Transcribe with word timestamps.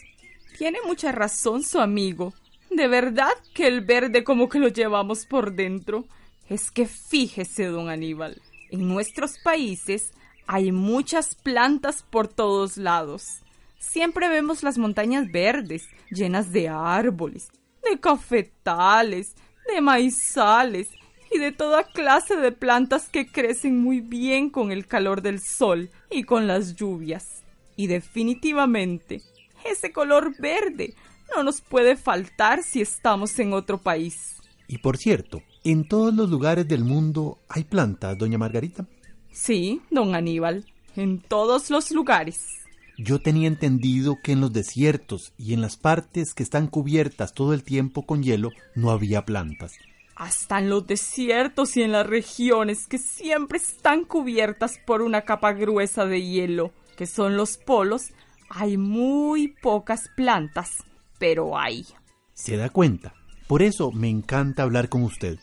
Tiene 0.59 0.79
mucha 0.87 1.13
razón 1.13 1.63
su 1.63 1.81
amigo. 1.81 2.33
De 2.71 2.89
verdad 2.89 3.33
que 3.55 3.67
el 3.67 3.81
verde 3.83 4.25
como 4.25 4.49
que 4.49 4.59
lo 4.59 4.69
llevamos 4.69 5.27
por 5.27 5.55
dentro. 5.55 6.05
Es 6.49 6.71
que 6.71 6.87
fíjese, 6.87 7.67
don 7.67 7.89
Aníbal, 7.89 8.41
en 8.71 8.89
nuestros 8.89 9.39
países 9.43 10.13
hay 10.47 10.73
muchas 10.73 11.35
plantas 11.35 12.03
por 12.03 12.29
todos 12.29 12.77
lados. 12.77 13.41
Siempre 13.79 14.29
vemos 14.29 14.63
las 14.63 14.79
montañas 14.79 15.31
verdes, 15.33 15.89
llenas 16.11 16.53
de 16.53 16.69
árboles, 16.69 17.49
de 17.95 18.01
cafetales, 18.01 19.35
de 19.73 19.81
maizales 19.81 20.89
y 21.33 21.39
de 21.39 21.53
toda 21.53 21.85
clase 21.85 22.37
de 22.37 22.53
plantas 22.53 23.09
que 23.09 23.27
crecen 23.27 23.81
muy 23.81 24.01
bien 24.01 24.51
con 24.51 24.73
el 24.73 24.87
calor 24.87 25.23
del 25.23 25.41
sol 25.41 25.91
y 26.11 26.25
con 26.25 26.47
las 26.47 26.75
lluvias. 26.75 27.43
Y 27.77 27.87
definitivamente, 27.87 29.23
ese 29.65 29.93
color 29.93 30.35
verde 30.39 30.95
no 31.35 31.43
nos 31.43 31.61
puede 31.61 31.97
faltar 31.97 32.63
si 32.63 32.81
estamos 32.81 33.39
en 33.39 33.53
otro 33.53 33.79
país. 33.79 34.37
Y 34.67 34.79
por 34.79 34.97
cierto, 34.97 35.43
en 35.63 35.87
todos 35.87 36.15
los 36.15 36.29
lugares 36.29 36.67
del 36.67 36.85
mundo 36.85 37.39
hay 37.49 37.65
plantas, 37.65 38.19
doña 38.19 38.39
Margarita. 38.39 38.87
Sí, 39.31 39.81
don 39.91 40.15
Aníbal, 40.15 40.65
en 40.97 41.21
todos 41.21 41.71
los 41.71 41.91
lugares. 41.91 42.64
Yo 42.97 43.21
tenía 43.21 43.49
entendido 43.49 44.19
que 44.23 44.33
en 44.33 44.41
los 44.41 44.53
desiertos 44.53 45.33
y 45.37 45.55
en 45.55 45.61
las 45.61 45.77
partes 45.77 46.35
que 46.35 46.43
están 46.43 46.69
cubiertas 46.69 47.35
todo 47.35 47.53
el 47.53 47.65
tiempo 47.65 48.07
con 48.07 48.23
hielo 48.23 48.51
no 48.75 48.91
había 48.91 49.25
plantas. 49.25 49.73
Hasta 50.15 50.59
en 50.59 50.71
los 50.71 50.87
desiertos 50.87 51.77
y 51.77 51.83
en 51.83 51.93
las 51.93 52.07
regiones 52.07 52.87
que 52.87 52.99
siempre 52.99 53.59
están 53.59 54.05
cubiertas 54.05 54.79
por 54.87 55.03
una 55.03 55.23
capa 55.23 55.53
gruesa 55.53 56.07
de 56.07 56.23
hielo, 56.23 56.73
que 56.97 57.07
son 57.07 57.37
los 57.37 57.57
polos, 57.57 58.13
hay 58.49 58.77
muy 58.77 59.49
pocas 59.49 60.09
plantas, 60.15 60.85
pero 61.19 61.59
hay. 61.59 61.87
¿Se 62.33 62.57
da 62.57 62.71
cuenta? 62.71 63.15
Por 63.49 63.63
eso 63.63 63.91
me 63.91 64.09
encanta 64.09 64.63
hablar 64.63 64.89
con 64.89 65.03
usted. 65.03 65.39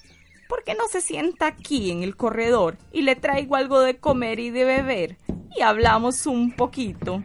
¿por 0.51 0.65
qué 0.65 0.75
no 0.75 0.89
se 0.89 0.99
sienta 0.99 1.47
aquí 1.47 1.91
en 1.91 2.03
el 2.03 2.17
corredor 2.17 2.77
y 2.91 3.03
le 3.03 3.15
traigo 3.15 3.55
algo 3.55 3.79
de 3.79 3.97
comer 3.97 4.37
y 4.41 4.49
de 4.49 4.65
beber 4.65 5.17
y 5.57 5.61
hablamos 5.61 6.25
un 6.25 6.51
poquito? 6.51 7.23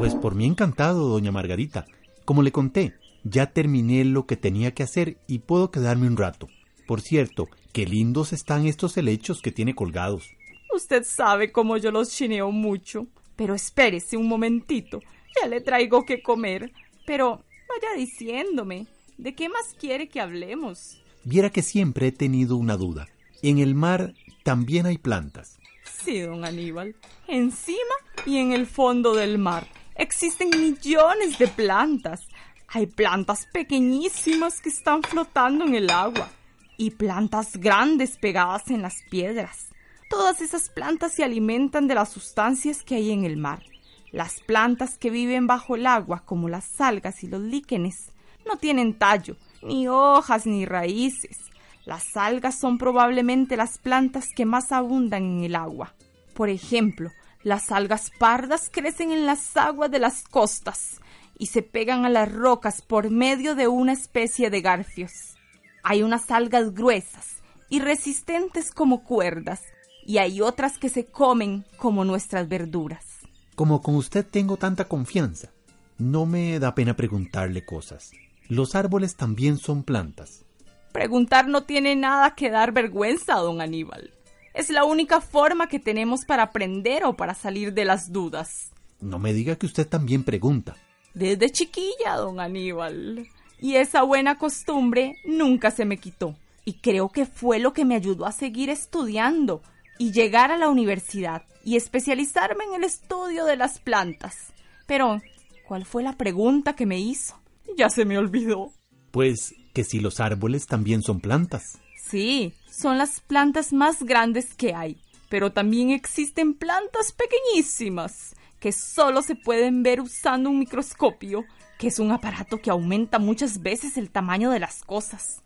Pues 0.00 0.14
por 0.14 0.34
mí 0.34 0.46
encantado, 0.46 1.08
doña 1.08 1.30
Margarita. 1.30 1.84
Como 2.24 2.42
le 2.42 2.52
conté, 2.52 2.94
ya 3.22 3.52
terminé 3.52 4.02
lo 4.06 4.24
que 4.24 4.34
tenía 4.34 4.72
que 4.72 4.82
hacer 4.82 5.18
y 5.26 5.40
puedo 5.40 5.70
quedarme 5.70 6.06
un 6.06 6.16
rato. 6.16 6.48
Por 6.86 7.02
cierto, 7.02 7.50
qué 7.74 7.84
lindos 7.84 8.32
están 8.32 8.64
estos 8.64 8.96
helechos 8.96 9.42
que 9.42 9.52
tiene 9.52 9.74
colgados. 9.74 10.30
Usted 10.74 11.04
sabe 11.04 11.52
cómo 11.52 11.76
yo 11.76 11.90
los 11.90 12.08
chineo 12.12 12.50
mucho. 12.50 13.08
Pero 13.36 13.54
espérese 13.54 14.16
un 14.16 14.26
momentito. 14.26 15.02
Ya 15.38 15.46
le 15.46 15.60
traigo 15.60 16.06
que 16.06 16.22
comer. 16.22 16.72
Pero 17.04 17.44
vaya 17.68 17.94
diciéndome, 17.94 18.86
¿de 19.18 19.34
qué 19.34 19.50
más 19.50 19.76
quiere 19.78 20.08
que 20.08 20.22
hablemos? 20.22 21.02
Viera 21.24 21.50
que 21.50 21.60
siempre 21.60 22.06
he 22.06 22.12
tenido 22.12 22.56
una 22.56 22.78
duda. 22.78 23.06
En 23.42 23.58
el 23.58 23.74
mar 23.74 24.14
también 24.44 24.86
hay 24.86 24.96
plantas. 24.96 25.58
Sí, 25.84 26.20
don 26.20 26.46
Aníbal. 26.46 26.96
Encima 27.28 27.76
y 28.24 28.38
en 28.38 28.52
el 28.52 28.64
fondo 28.66 29.12
del 29.12 29.36
mar 29.36 29.68
existen 30.00 30.48
millones 30.48 31.38
de 31.38 31.46
plantas. 31.46 32.26
Hay 32.68 32.86
plantas 32.86 33.46
pequeñísimas 33.52 34.60
que 34.60 34.70
están 34.70 35.02
flotando 35.02 35.66
en 35.66 35.74
el 35.74 35.90
agua 35.90 36.30
y 36.78 36.90
plantas 36.90 37.58
grandes 37.58 38.16
pegadas 38.16 38.70
en 38.70 38.80
las 38.80 39.02
piedras. 39.10 39.68
Todas 40.08 40.40
esas 40.40 40.70
plantas 40.70 41.12
se 41.12 41.22
alimentan 41.22 41.86
de 41.86 41.94
las 41.94 42.08
sustancias 42.08 42.82
que 42.82 42.94
hay 42.96 43.10
en 43.10 43.24
el 43.24 43.36
mar. 43.36 43.62
Las 44.10 44.40
plantas 44.40 44.96
que 44.96 45.10
viven 45.10 45.46
bajo 45.46 45.76
el 45.76 45.86
agua, 45.86 46.22
como 46.24 46.48
las 46.48 46.80
algas 46.80 47.22
y 47.22 47.28
los 47.28 47.42
líquenes, 47.42 48.10
no 48.46 48.56
tienen 48.56 48.98
tallo, 48.98 49.36
ni 49.62 49.86
hojas 49.86 50.46
ni 50.46 50.64
raíces. 50.64 51.38
Las 51.84 52.16
algas 52.16 52.58
son 52.58 52.78
probablemente 52.78 53.56
las 53.56 53.78
plantas 53.78 54.30
que 54.34 54.46
más 54.46 54.72
abundan 54.72 55.24
en 55.24 55.44
el 55.44 55.54
agua. 55.54 55.94
Por 56.34 56.48
ejemplo, 56.48 57.10
las 57.42 57.72
algas 57.72 58.10
pardas 58.18 58.70
crecen 58.70 59.12
en 59.12 59.26
las 59.26 59.56
aguas 59.56 59.90
de 59.90 59.98
las 59.98 60.22
costas 60.22 61.00
y 61.38 61.46
se 61.46 61.62
pegan 61.62 62.04
a 62.04 62.10
las 62.10 62.30
rocas 62.30 62.82
por 62.82 63.10
medio 63.10 63.54
de 63.54 63.66
una 63.66 63.92
especie 63.92 64.50
de 64.50 64.60
garfios. 64.60 65.36
Hay 65.82 66.02
unas 66.02 66.30
algas 66.30 66.74
gruesas 66.74 67.36
y 67.70 67.80
resistentes 67.80 68.72
como 68.72 69.04
cuerdas, 69.04 69.62
y 70.04 70.18
hay 70.18 70.40
otras 70.40 70.76
que 70.76 70.88
se 70.88 71.06
comen 71.06 71.64
como 71.78 72.04
nuestras 72.04 72.48
verduras. 72.48 73.06
Como 73.54 73.80
con 73.80 73.94
usted 73.94 74.26
tengo 74.26 74.56
tanta 74.56 74.86
confianza, 74.86 75.50
no 75.98 76.26
me 76.26 76.58
da 76.58 76.74
pena 76.74 76.96
preguntarle 76.96 77.64
cosas. 77.64 78.10
Los 78.48 78.74
árboles 78.74 79.16
también 79.16 79.56
son 79.58 79.84
plantas. 79.84 80.44
Preguntar 80.92 81.46
no 81.46 81.62
tiene 81.62 81.94
nada 81.94 82.34
que 82.34 82.50
dar 82.50 82.72
vergüenza, 82.72 83.34
don 83.36 83.60
Aníbal. 83.60 84.12
Es 84.54 84.70
la 84.70 84.84
única 84.84 85.20
forma 85.20 85.68
que 85.68 85.78
tenemos 85.78 86.24
para 86.24 86.44
aprender 86.44 87.04
o 87.04 87.14
para 87.14 87.34
salir 87.34 87.72
de 87.72 87.84
las 87.84 88.12
dudas. 88.12 88.72
No 89.00 89.18
me 89.18 89.32
diga 89.32 89.56
que 89.56 89.66
usted 89.66 89.86
también 89.86 90.24
pregunta. 90.24 90.76
Desde 91.14 91.50
chiquilla, 91.50 92.16
don 92.16 92.40
Aníbal. 92.40 93.28
Y 93.60 93.76
esa 93.76 94.02
buena 94.02 94.38
costumbre 94.38 95.16
nunca 95.24 95.70
se 95.70 95.84
me 95.84 95.98
quitó. 95.98 96.36
Y 96.64 96.74
creo 96.74 97.10
que 97.10 97.26
fue 97.26 97.58
lo 97.58 97.72
que 97.72 97.84
me 97.84 97.94
ayudó 97.94 98.26
a 98.26 98.32
seguir 98.32 98.70
estudiando 98.70 99.62
y 99.98 100.12
llegar 100.12 100.50
a 100.50 100.58
la 100.58 100.68
universidad 100.68 101.42
y 101.64 101.76
especializarme 101.76 102.64
en 102.64 102.74
el 102.74 102.84
estudio 102.84 103.44
de 103.44 103.56
las 103.56 103.78
plantas. 103.80 104.52
Pero, 104.86 105.20
¿cuál 105.66 105.84
fue 105.84 106.02
la 106.02 106.16
pregunta 106.16 106.74
que 106.74 106.86
me 106.86 106.98
hizo? 106.98 107.38
Ya 107.76 107.90
se 107.90 108.04
me 108.04 108.18
olvidó. 108.18 108.72
Pues 109.10 109.54
que 109.72 109.84
si 109.84 110.00
los 110.00 110.20
árboles 110.20 110.66
también 110.66 111.02
son 111.02 111.20
plantas. 111.20 111.78
Sí, 112.10 112.54
son 112.68 112.98
las 112.98 113.20
plantas 113.20 113.72
más 113.72 114.02
grandes 114.02 114.54
que 114.54 114.74
hay, 114.74 114.96
pero 115.28 115.52
también 115.52 115.90
existen 115.90 116.54
plantas 116.54 117.12
pequeñísimas 117.12 118.34
que 118.58 118.72
solo 118.72 119.22
se 119.22 119.36
pueden 119.36 119.82
ver 119.82 120.00
usando 120.00 120.50
un 120.50 120.58
microscopio, 120.58 121.44
que 121.78 121.86
es 121.86 121.98
un 121.98 122.10
aparato 122.10 122.60
que 122.60 122.70
aumenta 122.70 123.18
muchas 123.18 123.62
veces 123.62 123.96
el 123.96 124.10
tamaño 124.10 124.50
de 124.50 124.58
las 124.58 124.82
cosas. 124.82 125.42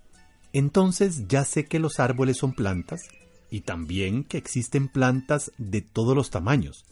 Entonces 0.53 1.29
ya 1.29 1.45
sé 1.45 1.67
que 1.67 1.79
los 1.79 2.01
árboles 2.01 2.39
son 2.39 2.55
plantas 2.55 3.09
y 3.51 3.61
también 3.61 4.25
que 4.25 4.39
existen 4.39 4.89
plantas 4.89 5.53
de 5.59 5.83
todos 5.83 6.17
los 6.17 6.31
tamaños, 6.31 6.87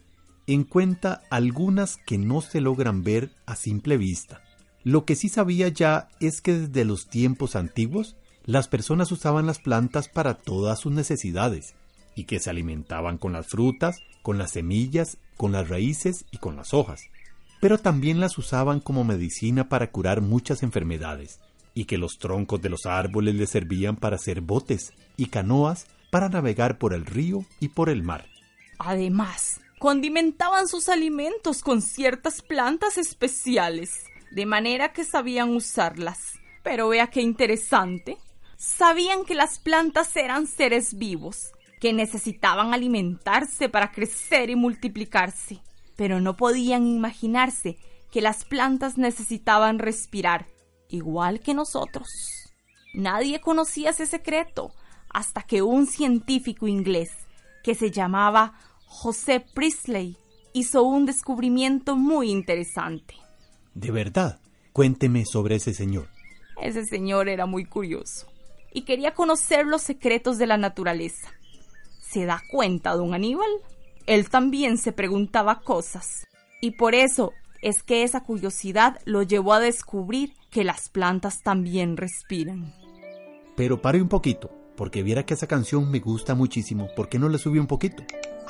en 0.46 0.64
cuenta 0.64 1.22
algunas 1.30 1.96
que 1.96 2.18
no 2.18 2.40
se 2.40 2.60
logran 2.60 3.02
ver 3.02 3.32
a 3.46 3.56
simple 3.56 3.96
vista. 3.96 4.42
Lo 4.84 5.04
que 5.04 5.16
sí 5.16 5.28
sabía 5.28 5.68
ya 5.68 6.08
es 6.20 6.40
que 6.40 6.52
desde 6.52 6.84
los 6.84 7.08
tiempos 7.08 7.56
antiguos 7.56 8.16
las 8.44 8.68
personas 8.68 9.12
usaban 9.12 9.46
las 9.46 9.58
plantas 9.58 10.08
para 10.08 10.34
todas 10.34 10.80
sus 10.80 10.92
necesidades 10.92 11.74
y 12.14 12.24
que 12.24 12.40
se 12.40 12.50
alimentaban 12.50 13.18
con 13.18 13.32
las 13.32 13.46
frutas, 13.46 14.00
con 14.22 14.38
las 14.38 14.52
semillas, 14.52 15.18
con 15.36 15.52
las 15.52 15.68
raíces 15.68 16.24
y 16.30 16.38
con 16.38 16.56
las 16.56 16.74
hojas. 16.74 17.02
Pero 17.60 17.78
también 17.78 18.20
las 18.20 18.36
usaban 18.38 18.80
como 18.80 19.04
medicina 19.04 19.68
para 19.68 19.90
curar 19.90 20.20
muchas 20.20 20.62
enfermedades 20.62 21.40
y 21.74 21.84
que 21.84 21.98
los 21.98 22.18
troncos 22.18 22.60
de 22.60 22.68
los 22.68 22.86
árboles 22.86 23.34
les 23.34 23.50
servían 23.50 23.96
para 23.96 24.16
hacer 24.16 24.40
botes 24.40 24.92
y 25.16 25.26
canoas 25.26 25.86
para 26.10 26.28
navegar 26.28 26.78
por 26.78 26.92
el 26.92 27.06
río 27.06 27.44
y 27.60 27.68
por 27.68 27.88
el 27.88 28.02
mar. 28.02 28.26
Además, 28.78 29.60
condimentaban 29.78 30.68
sus 30.68 30.88
alimentos 30.88 31.62
con 31.62 31.80
ciertas 31.80 32.42
plantas 32.42 32.98
especiales, 32.98 34.04
de 34.30 34.46
manera 34.46 34.92
que 34.92 35.04
sabían 35.04 35.50
usarlas. 35.50 36.18
Pero 36.62 36.88
vea 36.88 37.08
qué 37.08 37.20
interesante. 37.22 38.18
Sabían 38.64 39.24
que 39.24 39.34
las 39.34 39.58
plantas 39.58 40.14
eran 40.16 40.46
seres 40.46 40.94
vivos, 40.94 41.50
que 41.80 41.92
necesitaban 41.92 42.72
alimentarse 42.72 43.68
para 43.68 43.90
crecer 43.90 44.50
y 44.50 44.54
multiplicarse, 44.54 45.60
pero 45.96 46.20
no 46.20 46.36
podían 46.36 46.86
imaginarse 46.86 47.76
que 48.12 48.20
las 48.20 48.44
plantas 48.44 48.98
necesitaban 48.98 49.80
respirar, 49.80 50.46
igual 50.88 51.40
que 51.40 51.54
nosotros. 51.54 52.06
Nadie 52.94 53.40
conocía 53.40 53.90
ese 53.90 54.06
secreto, 54.06 54.72
hasta 55.10 55.42
que 55.42 55.62
un 55.62 55.88
científico 55.88 56.68
inglés 56.68 57.10
que 57.64 57.74
se 57.74 57.90
llamaba 57.90 58.54
José 58.86 59.40
Priestley 59.40 60.16
hizo 60.52 60.84
un 60.84 61.04
descubrimiento 61.04 61.96
muy 61.96 62.30
interesante. 62.30 63.16
De 63.74 63.90
verdad, 63.90 64.40
cuénteme 64.72 65.24
sobre 65.24 65.56
ese 65.56 65.74
señor. 65.74 66.08
Ese 66.60 66.86
señor 66.86 67.28
era 67.28 67.46
muy 67.46 67.64
curioso 67.64 68.31
y 68.72 68.82
quería 68.82 69.14
conocer 69.14 69.66
los 69.66 69.82
secretos 69.82 70.38
de 70.38 70.46
la 70.46 70.56
naturaleza. 70.56 71.28
¿Se 72.00 72.24
da 72.24 72.42
cuenta, 72.50 72.92
don 72.92 73.14
Aníbal? 73.14 73.50
Él 74.06 74.28
también 74.28 74.78
se 74.78 74.92
preguntaba 74.92 75.60
cosas 75.60 76.26
y 76.60 76.72
por 76.72 76.94
eso 76.94 77.32
es 77.62 77.82
que 77.82 78.02
esa 78.02 78.24
curiosidad 78.24 78.98
lo 79.04 79.22
llevó 79.22 79.52
a 79.52 79.60
descubrir 79.60 80.34
que 80.50 80.64
las 80.64 80.88
plantas 80.88 81.42
también 81.42 81.96
respiran. 81.96 82.74
Pero 83.56 83.80
pare 83.80 84.02
un 84.02 84.08
poquito 84.08 84.50
porque 84.76 85.02
viera 85.02 85.24
que 85.24 85.34
esa 85.34 85.46
canción 85.46 85.90
me 85.90 86.00
gusta 86.00 86.34
muchísimo. 86.34 86.88
¿Por 86.96 87.08
qué 87.08 87.18
no 87.18 87.28
le 87.28 87.38
subí 87.38 87.58
un 87.58 87.66
poquito? 87.66 88.02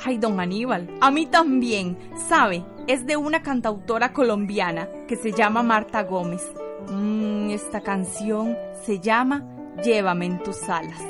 Ay, 0.03 0.17
don 0.17 0.39
Aníbal, 0.39 0.89
a 0.99 1.11
mí 1.11 1.27
también. 1.27 1.97
¿Sabe? 2.27 2.65
Es 2.87 3.05
de 3.05 3.17
una 3.17 3.43
cantautora 3.43 4.13
colombiana 4.13 4.89
que 5.07 5.15
se 5.15 5.31
llama 5.31 5.63
Marta 5.63 6.03
Gómez. 6.03 6.41
Mmm, 6.89 7.51
esta 7.51 7.81
canción 7.81 8.57
se 8.85 8.99
llama 8.99 9.52
Llévame 9.83 10.25
en 10.25 10.43
tus 10.43 10.69
alas. 10.69 11.01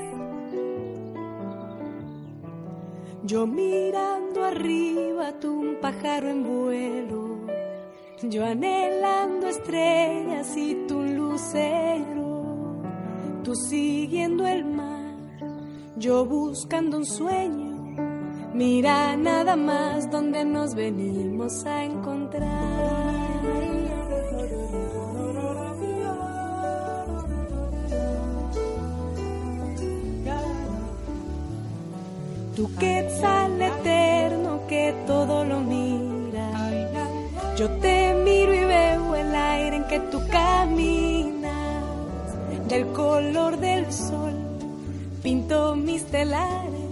Yo 3.24 3.48
mirando 3.48 4.44
arriba, 4.44 5.34
tú 5.40 5.60
un 5.60 5.76
pájaro 5.82 6.30
en 6.30 6.44
vuelo. 6.44 7.38
Yo 8.22 8.46
anhelando 8.46 9.48
estrellas 9.48 10.56
y 10.58 10.76
tu 10.88 11.02
lucero. 11.02 12.82
Tú 13.44 13.56
siguiendo 13.56 14.48
el 14.48 14.66
mar 14.66 14.94
yo 15.96 16.26
buscando 16.26 16.98
un 16.98 17.06
sueño, 17.06 17.96
mira 18.54 19.16
nada 19.16 19.56
más 19.56 20.10
donde 20.10 20.44
nos 20.44 20.74
venimos 20.74 21.66
a 21.66 21.86
encontrar. 21.86 23.03
Tu 32.56 32.76
quetzal 32.76 33.62
eterno 33.62 34.68
que 34.68 34.94
todo 35.08 35.44
lo 35.44 35.60
mira. 35.60 36.50
Yo 37.58 37.70
te 37.82 38.14
miro 38.26 38.54
y 38.54 38.66
veo 38.66 39.16
el 39.16 39.36
aire 39.36 39.76
en 39.78 39.88
que 39.88 40.00
tú 40.00 40.22
caminas, 40.30 41.52
del 42.68 42.88
color 42.88 43.60
del 43.60 43.92
sol 43.92 44.44
pinto 45.24 45.76
mis 45.78 46.06
telares 46.08 46.92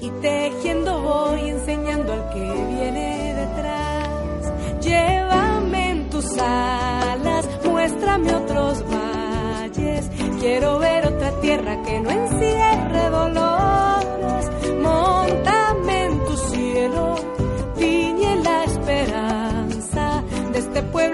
y 0.00 0.10
tejiendo 0.20 1.00
voy 1.00 1.48
enseñando 1.48 2.12
al 2.12 2.28
que 2.30 2.40
viene 2.40 3.34
detrás. 3.34 4.52
Llévame 4.82 5.90
en 5.90 6.10
tus 6.10 6.26
alas, 6.38 7.48
muéstrame 7.64 8.34
otros 8.34 8.84
valles. 8.90 10.10
Quiero 10.40 10.78
ver 10.80 11.06
otra 11.06 11.40
tierra 11.40 11.82
que 11.82 12.00
no 12.00 12.10
encierre 12.10 13.10
dolores. 13.10 13.45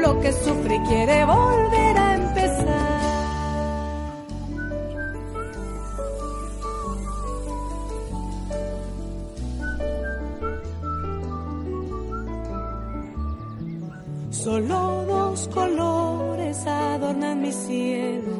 Pueblo 0.02 0.21
que 0.21 0.32
sufre 0.32 0.80
quiere 0.88 1.25
volver 1.25 1.99
a 1.99 2.14
empezar. 2.14 3.02
Solo 14.30 15.04
dos 15.06 15.49
colores 15.49 16.66
adornan 16.66 17.40
mi 17.40 17.52
cielo. 17.52 18.32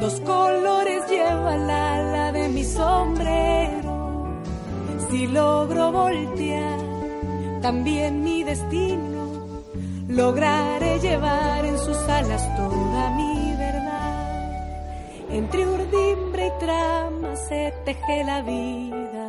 Dos 0.00 0.20
colores 0.20 1.02
lleva 1.10 1.54
el 1.56 1.70
ala 1.70 2.32
de 2.32 2.48
mi 2.48 2.64
sombrero. 2.64 4.40
Si 5.10 5.26
logro 5.26 5.92
voltear 5.92 6.78
también 7.60 8.22
mi 8.22 8.44
destino, 8.44 9.13
lograré 10.14 11.00
llevar 11.00 11.64
en 11.64 11.78
sus 11.78 11.96
alas 12.08 12.42
toda 12.56 13.10
mi 13.10 13.54
verdad. 13.56 14.52
Entre 15.30 15.66
urdimbre 15.66 16.46
y 16.46 16.58
trama 16.60 17.36
se 17.48 17.72
teje 17.84 18.24
la 18.24 18.42
vida. 18.42 19.26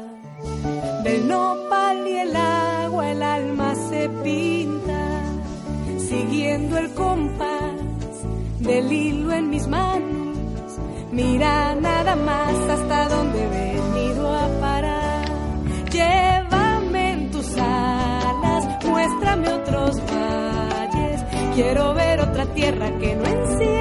Del 1.04 1.28
nopal 1.28 2.08
y 2.08 2.18
el 2.18 2.36
agua 2.36 3.12
el 3.12 3.24
alma 3.24 3.74
se 3.90 4.10
pinta 4.24 5.22
siguiendo 5.98 6.78
el 6.78 6.94
compás 6.94 7.74
del 8.60 8.92
hilo 8.92 9.32
en 9.34 9.50
mis 9.50 9.68
manos. 9.68 10.38
Mira 11.12 11.76
nada 11.76 12.16
más 12.16 12.56
hasta 12.70 13.10
donde 13.10 13.44
he 13.44 13.48
venido 13.48 14.36
a 14.36 14.48
parar. 14.60 15.26
Llévame 15.92 17.12
en 17.12 17.32
tus 17.32 17.58
alas, 17.58 18.86
muéstrame 18.86 19.50
otros. 19.50 20.15
Quiero 21.56 21.94
ver 21.94 22.20
otra 22.20 22.46
tierra 22.48 22.92
que 23.00 23.16
no 23.16 23.26
encierre 23.26 23.75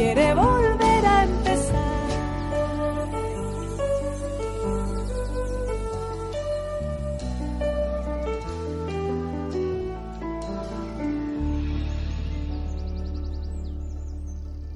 quiere 0.00 0.34
volver 0.34 1.06
a 1.06 1.24
empezar. 1.24 2.10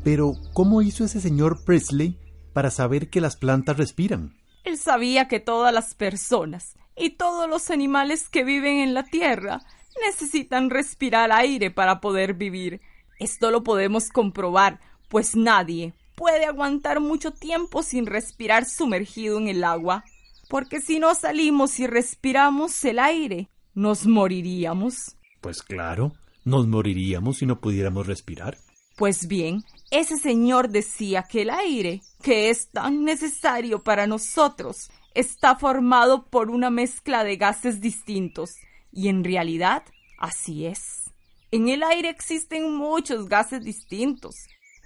Pero, 0.05 0.35
¿cómo 0.53 0.83
hizo 0.83 1.05
ese 1.05 1.23
señor 1.23 1.65
Presley 1.65 2.19
para 2.53 2.71
saber 2.71 3.09
que 3.09 3.23
las 3.23 3.37
plantas 3.37 3.79
respiran? 3.79 4.35
Él 4.65 4.77
sabía 4.77 5.27
que 5.27 5.41
todas 5.41 5.73
las 5.73 5.95
personas 5.95 6.77
y 6.97 7.11
todos 7.17 7.49
los 7.49 7.71
animales 7.71 8.29
que 8.29 8.45
viven 8.45 8.81
en 8.81 8.93
la 8.93 9.05
Tierra 9.05 9.63
necesitan 10.07 10.69
respirar 10.69 11.33
aire 11.33 11.71
para 11.71 12.03
poder 12.03 12.35
vivir. 12.35 12.83
Esto 13.19 13.51
lo 13.51 13.63
podemos 13.63 14.11
comprobar 14.11 14.81
pues 15.09 15.37
nadie 15.37 15.95
puede 16.15 16.45
aguantar 16.47 17.01
mucho 17.01 17.33
tiempo 17.33 17.83
sin 17.83 18.07
respirar 18.07 18.65
sumergido 18.65 19.39
en 19.39 19.49
el 19.49 19.65
agua, 19.65 20.05
porque 20.49 20.81
si 20.81 20.99
no 20.99 21.15
salimos 21.15 21.81
y 21.81 21.87
respiramos 21.87 22.85
el 22.85 22.99
aire, 22.99 23.49
nos 23.75 24.07
moriríamos. 24.07 25.17
Pues 25.41 25.63
claro, 25.63 26.13
nos 26.45 26.67
moriríamos 26.67 27.39
si 27.39 27.47
no 27.47 27.61
pudiéramos 27.61 28.07
respirar. 28.07 28.59
Pues 28.97 29.27
bien, 29.27 29.65
ese 29.91 30.17
señor 30.17 30.69
decía 30.69 31.25
que 31.25 31.43
el 31.43 31.51
aire, 31.51 32.03
que 32.23 32.51
es 32.51 32.69
tan 32.69 33.05
necesario 33.05 33.83
para 33.83 34.07
nosotros, 34.07 34.89
está 35.15 35.57
formado 35.57 36.27
por 36.27 36.51
una 36.51 36.71
mezcla 36.71 37.25
de 37.25 37.37
gases 37.37 37.81
distintos, 37.81 38.57
y 38.93 39.09
en 39.09 39.25
realidad 39.25 39.83
así 40.19 40.67
es. 40.67 41.11
En 41.51 41.69
el 41.69 41.83
aire 41.83 42.09
existen 42.09 42.75
muchos 42.75 43.29
gases 43.29 43.65
distintos. 43.65 44.35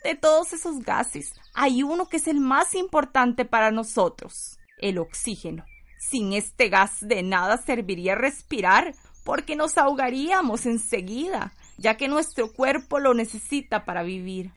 De 0.05 0.15
todos 0.15 0.53
esos 0.53 0.81
gases, 0.81 1.35
hay 1.55 1.83
uno 1.83 2.09
que 2.09 2.19
es 2.19 2.29
el 2.29 2.41
más 2.41 2.75
importante 2.75 3.45
para 3.45 3.71
nosotros, 3.71 4.59
el 4.79 4.99
oxígeno. 4.99 5.65
Sin 5.99 6.33
este 6.33 6.69
gas 6.69 6.99
de 7.01 7.23
nada 7.23 7.57
serviría 7.57 8.15
respirar, 8.15 8.95
porque 9.25 9.57
nos 9.57 9.77
ahogaríamos 9.77 10.67
enseguida, 10.67 11.53
ya 11.77 11.97
que 11.97 12.09
nuestro 12.09 12.53
cuerpo 12.53 13.01
lo 13.01 13.13
necesita 13.13 13.85
para 13.85 14.03
vivir. 14.03 14.53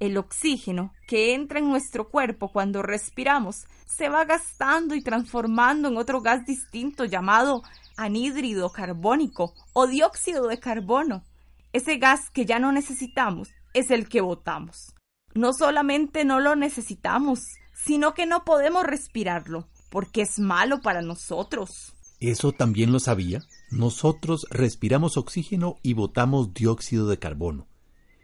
El 0.00 0.18
oxígeno 0.18 0.92
que 1.08 1.34
entra 1.34 1.60
en 1.60 1.68
nuestro 1.68 2.10
cuerpo 2.10 2.52
cuando 2.52 2.82
respiramos 2.82 3.64
se 3.86 4.08
va 4.08 4.24
gastando 4.24 4.94
y 4.94 5.02
transformando 5.02 5.88
en 5.88 5.96
otro 5.96 6.20
gas 6.20 6.44
distinto 6.44 7.04
llamado 7.04 7.62
anhídrido 7.96 8.70
carbónico 8.70 9.54
o 9.72 9.86
dióxido 9.86 10.48
de 10.48 10.58
carbono. 10.58 11.24
Ese 11.72 11.96
gas 11.96 12.28
que 12.30 12.44
ya 12.44 12.58
no 12.58 12.70
necesitamos 12.70 13.50
es 13.74 13.90
el 13.90 14.08
que 14.08 14.20
botamos. 14.20 14.94
No 15.34 15.52
solamente 15.52 16.24
no 16.24 16.40
lo 16.40 16.56
necesitamos, 16.56 17.40
sino 17.74 18.14
que 18.14 18.24
no 18.24 18.44
podemos 18.44 18.84
respirarlo, 18.84 19.68
porque 19.90 20.22
es 20.22 20.38
malo 20.38 20.80
para 20.80 21.02
nosotros. 21.02 21.94
¿Eso 22.20 22.52
también 22.52 22.92
lo 22.92 23.00
sabía? 23.00 23.42
Nosotros 23.70 24.46
respiramos 24.50 25.16
oxígeno 25.16 25.76
y 25.82 25.92
botamos 25.92 26.54
dióxido 26.54 27.08
de 27.08 27.18
carbono. 27.18 27.66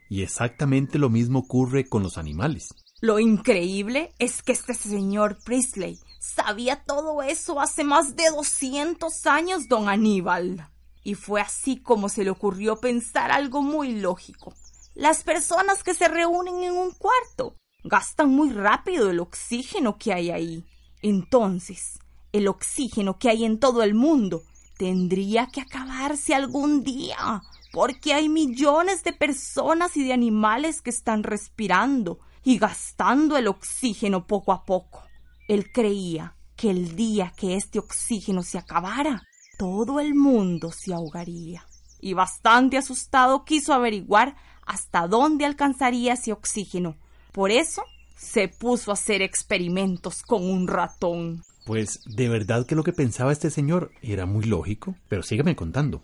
Y 0.08 0.22
exactamente 0.22 0.98
lo 0.98 1.10
mismo 1.10 1.40
ocurre 1.40 1.88
con 1.88 2.02
los 2.02 2.16
animales. 2.16 2.68
Lo 3.00 3.18
increíble 3.18 4.12
es 4.18 4.42
que 4.42 4.52
este 4.52 4.74
señor 4.74 5.38
Priestley 5.44 5.98
sabía 6.20 6.84
todo 6.84 7.22
eso 7.22 7.60
hace 7.60 7.82
más 7.82 8.14
de 8.14 8.30
200 8.30 9.26
años, 9.26 9.68
don 9.68 9.88
Aníbal. 9.88 10.68
Y 11.02 11.14
fue 11.14 11.40
así 11.40 11.78
como 11.78 12.08
se 12.08 12.24
le 12.24 12.30
ocurrió 12.30 12.76
pensar 12.76 13.30
algo 13.30 13.62
muy 13.62 14.00
lógico. 14.00 14.54
Las 14.94 15.22
personas 15.22 15.82
que 15.82 15.94
se 15.94 16.08
reúnen 16.08 16.62
en 16.64 16.72
un 16.72 16.90
cuarto 16.92 17.56
gastan 17.84 18.30
muy 18.30 18.50
rápido 18.50 19.10
el 19.10 19.20
oxígeno 19.20 19.98
que 19.98 20.12
hay 20.12 20.30
ahí. 20.30 20.66
Entonces, 21.02 21.98
el 22.32 22.48
oxígeno 22.48 23.18
que 23.18 23.30
hay 23.30 23.44
en 23.44 23.58
todo 23.58 23.82
el 23.82 23.94
mundo 23.94 24.42
tendría 24.76 25.46
que 25.46 25.60
acabarse 25.60 26.34
algún 26.34 26.82
día, 26.82 27.42
porque 27.72 28.14
hay 28.14 28.28
millones 28.28 29.04
de 29.04 29.12
personas 29.12 29.96
y 29.96 30.04
de 30.04 30.12
animales 30.12 30.82
que 30.82 30.90
están 30.90 31.22
respirando 31.22 32.18
y 32.42 32.58
gastando 32.58 33.36
el 33.36 33.48
oxígeno 33.48 34.26
poco 34.26 34.52
a 34.52 34.64
poco. 34.64 35.02
Él 35.48 35.70
creía 35.72 36.36
que 36.56 36.70
el 36.70 36.96
día 36.96 37.32
que 37.36 37.56
este 37.56 37.78
oxígeno 37.78 38.42
se 38.42 38.58
acabara, 38.58 39.22
todo 39.58 40.00
el 40.00 40.14
mundo 40.14 40.72
se 40.72 40.92
ahogaría. 40.92 41.66
Y 42.00 42.14
bastante 42.14 42.78
asustado 42.78 43.44
quiso 43.44 43.74
averiguar 43.74 44.36
hasta 44.70 45.08
dónde 45.08 45.44
alcanzaría 45.44 46.12
ese 46.12 46.32
oxígeno. 46.32 46.96
Por 47.32 47.50
eso 47.50 47.82
se 48.16 48.46
puso 48.46 48.92
a 48.92 48.94
hacer 48.94 49.20
experimentos 49.20 50.22
con 50.22 50.48
un 50.48 50.68
ratón. 50.68 51.42
Pues 51.66 52.00
de 52.04 52.28
verdad 52.28 52.66
que 52.66 52.76
lo 52.76 52.84
que 52.84 52.92
pensaba 52.92 53.32
este 53.32 53.50
señor 53.50 53.90
era 54.00 54.26
muy 54.26 54.44
lógico, 54.44 54.94
pero 55.08 55.24
sígame 55.24 55.56
contando. 55.56 56.02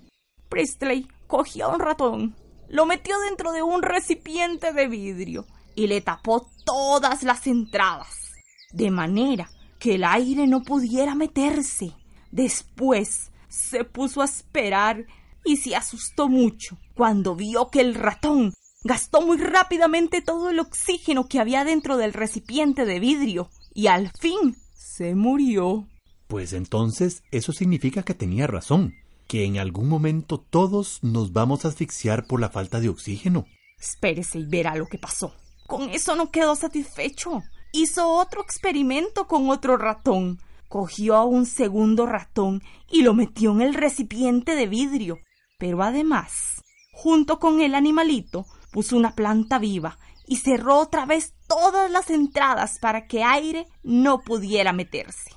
Priestley 0.49 1.07
cogió 1.29 1.67
a 1.67 1.75
un 1.75 1.81
ratón, 1.81 2.35
lo 2.69 2.87
metió 2.87 3.17
dentro 3.21 3.53
de 3.53 3.63
un 3.63 3.83
recipiente 3.83 4.73
de 4.73 4.89
vidrio 4.89 5.47
y 5.77 5.87
le 5.87 6.01
tapó 6.01 6.51
todas 6.65 7.23
las 7.23 7.47
entradas, 7.47 8.33
de 8.73 8.91
manera 8.91 9.49
que 9.79 9.95
el 9.95 10.03
aire 10.03 10.49
no 10.49 10.63
pudiera 10.63 11.15
meterse. 11.15 11.93
Después 12.33 13.31
se 13.49 13.85
puso 13.85 14.23
a 14.23 14.25
esperar 14.25 15.07
y 15.47 15.57
se 15.57 15.77
asustó 15.77 16.29
mucho 16.29 16.77
cuando 16.95 17.37
vio 17.37 17.71
que 17.71 17.81
el 17.81 17.95
ratón 17.95 18.53
gastó 18.83 19.21
muy 19.21 19.39
rápidamente 19.39 20.23
todo 20.23 20.51
el 20.51 20.61
oxígeno 20.61 21.29
que 21.29 21.41
había 21.41 21.65
dentro 21.65 21.97
del 21.97 22.13
recipiente 22.13 22.85
de 22.85 23.01
vidrio 23.01 23.49
y 23.75 23.87
al 23.87 24.11
fin 24.19 24.57
se 24.75 25.15
murió. 25.15 25.87
Pues 26.29 26.53
entonces 26.53 27.23
eso 27.31 27.53
significa 27.53 28.03
que 28.03 28.15
tenía 28.15 28.47
razón, 28.47 28.95
que 29.27 29.45
en 29.45 29.59
algún 29.59 29.89
momento 29.89 30.39
todos 30.39 31.01
nos 31.03 31.33
vamos 31.33 31.65
a 31.65 31.69
asfixiar 31.69 32.27
por 32.27 32.41
la 32.41 32.49
falta 32.49 32.81
de 32.81 32.89
oxígeno. 32.89 33.47
Espérese 33.79 34.39
y 34.39 34.47
verá 34.47 34.75
lo 34.75 34.87
que 34.87 34.99
pasó. 34.99 35.35
Con 35.67 35.91
eso 35.91 36.17
no 36.17 36.31
quedó 36.31 36.57
satisfecho. 36.57 37.43
Hizo 37.73 38.09
otro 38.09 38.41
experimento 38.41 39.27
con 39.27 39.51
otro 39.51 39.77
ratón. 39.77 40.41
Cogió 40.69 41.17
a 41.17 41.25
un 41.25 41.47
segundo 41.47 42.07
ratón 42.07 42.63
y 42.91 43.03
lo 43.03 43.15
metió 43.15 43.53
en 43.53 43.61
el 43.61 43.75
recipiente 43.75 44.57
de 44.57 44.67
vidrio. 44.67 45.19
Pero 45.59 45.83
además, 45.83 46.63
junto 46.93 47.39
con 47.39 47.61
el 47.61 47.75
animalito, 47.75 48.47
puso 48.71 48.97
una 48.97 49.15
planta 49.15 49.59
viva 49.59 49.99
y 50.27 50.37
cerró 50.37 50.79
otra 50.79 51.07
vez 51.07 51.35
todas 51.47 51.91
las 51.91 52.11
entradas 52.11 52.79
para 52.81 53.07
que 53.07 53.23
aire 53.23 53.67
no 53.83 54.21
pudiera 54.21 54.73
meterse. 54.73 55.31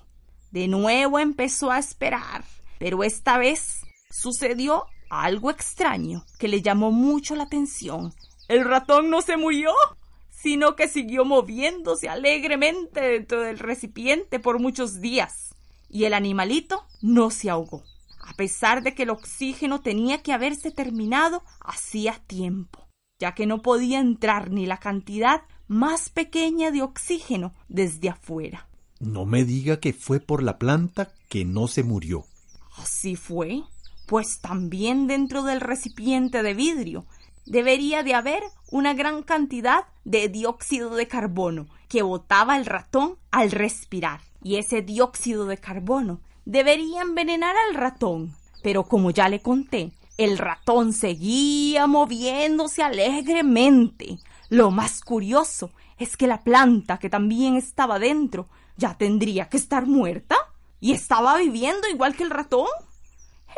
De 0.51 0.67
nuevo 0.67 1.19
empezó 1.19 1.71
a 1.71 1.79
esperar, 1.79 2.43
pero 2.79 3.03
esta 3.03 3.37
vez 3.37 3.81
sucedió 4.09 4.85
algo 5.09 5.51
extraño 5.51 6.25
que 6.39 6.47
le 6.47 6.61
llamó 6.61 6.91
mucho 6.91 7.35
la 7.35 7.43
atención. 7.43 8.13
El 8.47 8.65
ratón 8.65 9.09
no 9.09 9.21
se 9.21 9.37
murió, 9.37 9.71
sino 10.31 10.75
que 10.75 10.87
siguió 10.87 11.23
moviéndose 11.23 12.09
alegremente 12.09 13.01
dentro 13.01 13.41
del 13.41 13.59
recipiente 13.59 14.39
por 14.39 14.59
muchos 14.59 15.01
días, 15.01 15.55
y 15.89 16.05
el 16.05 16.13
animalito 16.13 16.85
no 17.01 17.29
se 17.29 17.49
ahogó, 17.49 17.83
a 18.29 18.33
pesar 18.33 18.83
de 18.83 18.93
que 18.93 19.03
el 19.03 19.09
oxígeno 19.09 19.81
tenía 19.81 20.21
que 20.21 20.33
haberse 20.33 20.71
terminado 20.71 21.43
hacía 21.59 22.13
tiempo 22.27 22.89
ya 23.19 23.35
que 23.35 23.45
no 23.45 23.61
podía 23.61 23.99
entrar 23.99 24.49
ni 24.49 24.65
la 24.65 24.77
cantidad 24.77 25.41
más 25.67 26.09
pequeña 26.09 26.71
de 26.71 26.81
oxígeno 26.81 27.53
desde 27.67 28.09
afuera. 28.09 28.67
No 28.99 29.25
me 29.25 29.43
diga 29.43 29.79
que 29.79 29.93
fue 29.93 30.19
por 30.19 30.41
la 30.41 30.57
planta 30.57 31.11
que 31.27 31.45
no 31.45 31.67
se 31.67 31.83
murió. 31.83 32.25
Así 32.77 33.15
fue, 33.15 33.63
pues 34.07 34.39
también 34.39 35.07
dentro 35.07 35.43
del 35.43 35.61
recipiente 35.61 36.41
de 36.43 36.53
vidrio 36.53 37.05
debería 37.45 38.03
de 38.03 38.13
haber 38.13 38.41
una 38.71 38.93
gran 38.93 39.21
cantidad 39.21 39.85
de 40.05 40.29
dióxido 40.29 40.95
de 40.95 41.07
carbono 41.07 41.67
que 41.87 42.01
botaba 42.01 42.57
el 42.57 42.65
ratón 42.65 43.17
al 43.31 43.51
respirar. 43.51 44.21
Y 44.41 44.55
ese 44.55 44.81
dióxido 44.81 45.45
de 45.45 45.57
carbono 45.57 46.21
debería 46.49 47.03
envenenar 47.03 47.55
al 47.67 47.75
ratón. 47.75 48.35
Pero 48.63 48.83
como 48.83 49.11
ya 49.11 49.29
le 49.29 49.39
conté, 49.39 49.91
el 50.17 50.37
ratón 50.37 50.93
seguía 50.93 51.85
moviéndose 51.85 52.81
alegremente. 52.81 54.17
Lo 54.49 54.71
más 54.71 55.01
curioso 55.01 55.71
es 55.99 56.17
que 56.17 56.25
la 56.25 56.41
planta 56.43 56.97
que 56.97 57.09
también 57.09 57.55
estaba 57.55 57.99
dentro 57.99 58.49
ya 58.77 58.97
tendría 58.97 59.47
que 59.47 59.57
estar 59.57 59.85
muerta 59.85 60.35
y 60.79 60.93
estaba 60.93 61.37
viviendo 61.37 61.87
igual 61.87 62.15
que 62.15 62.23
el 62.23 62.31
ratón. 62.31 62.67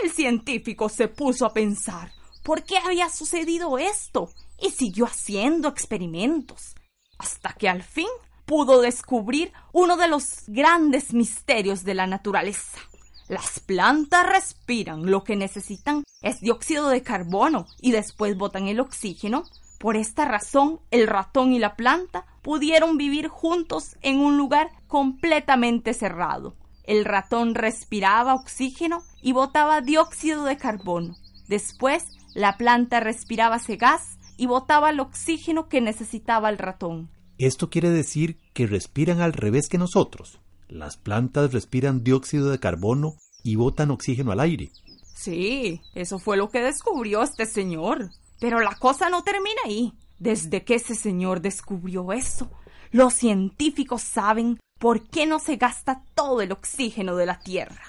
El 0.04 0.12
científico 0.12 0.90
se 0.90 1.08
puso 1.08 1.46
a 1.46 1.54
pensar 1.54 2.12
por 2.44 2.64
qué 2.64 2.78
había 2.78 3.10
sucedido 3.10 3.78
esto 3.78 4.30
y 4.60 4.72
siguió 4.72 5.06
haciendo 5.06 5.70
experimentos, 5.70 6.76
hasta 7.18 7.54
que 7.54 7.70
al 7.70 7.84
fin 7.84 8.08
pudo 8.52 8.82
descubrir 8.82 9.54
uno 9.72 9.96
de 9.96 10.10
los 10.10 10.44
grandes 10.48 11.14
misterios 11.14 11.86
de 11.86 11.94
la 11.94 12.06
naturaleza. 12.06 12.80
Las 13.30 13.62
plantas 13.62 14.28
respiran, 14.28 15.10
lo 15.10 15.24
que 15.24 15.38
necesitan 15.38 16.04
es 16.22 16.42
dióxido 16.42 16.90
de 16.90 17.02
carbono 17.02 17.66
y 17.80 17.92
después 17.92 18.38
botan 18.38 18.68
el 18.68 18.82
oxígeno. 18.82 19.46
Por 19.80 19.96
esta 19.96 20.26
razón, 20.26 20.82
el 20.92 21.08
ratón 21.08 21.54
y 21.54 21.60
la 21.60 21.78
planta 21.78 22.26
pudieron 22.42 22.98
vivir 22.98 23.30
juntos 23.30 23.96
en 24.02 24.20
un 24.20 24.36
lugar 24.36 24.70
completamente 24.90 25.94
cerrado. 25.94 26.58
El 26.84 27.06
ratón 27.06 27.56
respiraba 27.56 28.34
oxígeno 28.34 29.02
y 29.22 29.32
botaba 29.32 29.80
dióxido 29.80 30.44
de 30.44 30.58
carbono. 30.58 31.16
Después, 31.48 32.04
la 32.34 32.58
planta 32.58 33.00
respiraba 33.00 33.56
ese 33.56 33.78
gas 33.78 34.18
y 34.36 34.46
botaba 34.48 34.90
el 34.90 35.00
oxígeno 35.00 35.70
que 35.70 35.80
necesitaba 35.80 36.50
el 36.50 36.58
ratón. 36.58 37.10
Esto 37.42 37.72
quiere 37.72 37.90
decir 37.90 38.38
que 38.54 38.68
respiran 38.68 39.20
al 39.20 39.34
revés 39.34 39.68
que 39.68 39.80
nosotros. 39.80 40.40
Las 40.70 40.96
plantas 40.96 41.52
respiran 41.52 42.04
dióxido 42.04 42.52
de 42.52 42.60
carbono 42.60 43.16
y 43.42 43.56
botan 43.56 43.90
oxígeno 43.90 44.32
al 44.32 44.42
aire. 44.42 44.70
Sí, 45.16 45.82
eso 45.96 46.20
fue 46.20 46.38
lo 46.38 46.52
que 46.52 46.62
descubrió 46.62 47.24
este 47.24 47.48
señor. 47.48 48.12
Pero 48.40 48.60
la 48.60 48.76
cosa 48.76 49.10
no 49.10 49.24
termina 49.24 49.60
ahí. 49.66 49.92
Desde 50.20 50.64
que 50.64 50.76
ese 50.76 50.94
señor 50.94 51.42
descubrió 51.42 52.14
eso, 52.14 52.52
los 52.92 53.16
científicos 53.16 54.04
saben 54.04 54.60
por 54.80 55.10
qué 55.10 55.26
no 55.26 55.40
se 55.40 55.56
gasta 55.56 56.04
todo 56.14 56.42
el 56.42 56.52
oxígeno 56.52 57.16
de 57.16 57.26
la 57.26 57.40
Tierra. 57.40 57.82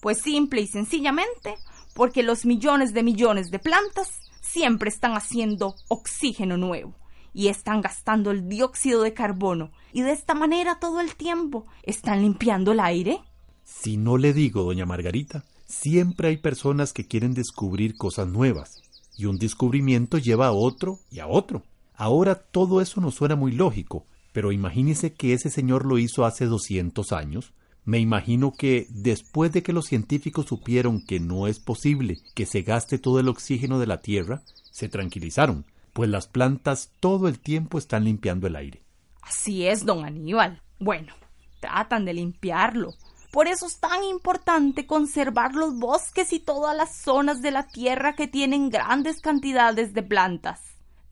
Pues 0.00 0.18
simple 0.18 0.60
y 0.60 0.68
sencillamente 0.68 1.56
porque 1.96 2.22
los 2.22 2.46
millones 2.46 2.94
de 2.94 3.02
millones 3.02 3.50
de 3.50 3.58
plantas 3.58 4.20
siempre 4.40 4.88
están 4.88 5.14
haciendo 5.14 5.74
oxígeno 5.88 6.56
nuevo 6.56 6.99
y 7.32 7.48
están 7.48 7.80
gastando 7.80 8.30
el 8.30 8.48
dióxido 8.48 9.02
de 9.02 9.14
carbono 9.14 9.70
y 9.92 10.02
de 10.02 10.12
esta 10.12 10.34
manera 10.34 10.78
todo 10.80 11.00
el 11.00 11.14
tiempo 11.16 11.66
están 11.82 12.22
limpiando 12.22 12.72
el 12.72 12.80
aire. 12.80 13.20
Si 13.64 13.96
no 13.96 14.16
le 14.16 14.32
digo, 14.32 14.62
doña 14.62 14.86
Margarita, 14.86 15.44
siempre 15.66 16.28
hay 16.28 16.36
personas 16.36 16.92
que 16.92 17.06
quieren 17.06 17.34
descubrir 17.34 17.96
cosas 17.96 18.28
nuevas 18.28 18.82
y 19.16 19.26
un 19.26 19.38
descubrimiento 19.38 20.18
lleva 20.18 20.48
a 20.48 20.52
otro 20.52 20.98
y 21.10 21.20
a 21.20 21.26
otro. 21.26 21.62
Ahora 21.94 22.34
todo 22.34 22.80
eso 22.80 23.00
nos 23.00 23.14
suena 23.14 23.36
muy 23.36 23.52
lógico, 23.52 24.06
pero 24.32 24.52
imagínese 24.52 25.12
que 25.12 25.34
ese 25.34 25.50
señor 25.50 25.84
lo 25.84 25.98
hizo 25.98 26.24
hace 26.24 26.46
200 26.46 27.12
años. 27.12 27.52
Me 27.84 27.98
imagino 27.98 28.52
que 28.52 28.86
después 28.90 29.52
de 29.52 29.62
que 29.62 29.72
los 29.72 29.86
científicos 29.86 30.46
supieron 30.46 31.04
que 31.04 31.20
no 31.20 31.46
es 31.46 31.60
posible 31.60 32.18
que 32.34 32.46
se 32.46 32.62
gaste 32.62 32.98
todo 32.98 33.20
el 33.20 33.28
oxígeno 33.28 33.78
de 33.78 33.86
la 33.86 34.00
Tierra, 34.00 34.42
se 34.70 34.88
tranquilizaron, 34.88 35.66
pues 35.92 36.08
las 36.08 36.26
plantas 36.26 36.90
todo 37.00 37.28
el 37.28 37.38
tiempo 37.38 37.78
están 37.78 38.04
limpiando 38.04 38.46
el 38.46 38.56
aire. 38.56 38.82
Así 39.22 39.66
es, 39.66 39.84
don 39.84 40.04
Aníbal. 40.04 40.60
Bueno, 40.78 41.14
tratan 41.60 42.04
de 42.04 42.14
limpiarlo. 42.14 42.94
Por 43.30 43.46
eso 43.46 43.66
es 43.66 43.78
tan 43.78 44.02
importante 44.02 44.86
conservar 44.86 45.54
los 45.54 45.78
bosques 45.78 46.32
y 46.32 46.40
todas 46.40 46.76
las 46.76 46.96
zonas 46.96 47.42
de 47.42 47.52
la 47.52 47.68
Tierra 47.68 48.14
que 48.14 48.26
tienen 48.26 48.70
grandes 48.70 49.20
cantidades 49.20 49.94
de 49.94 50.02
plantas. 50.02 50.60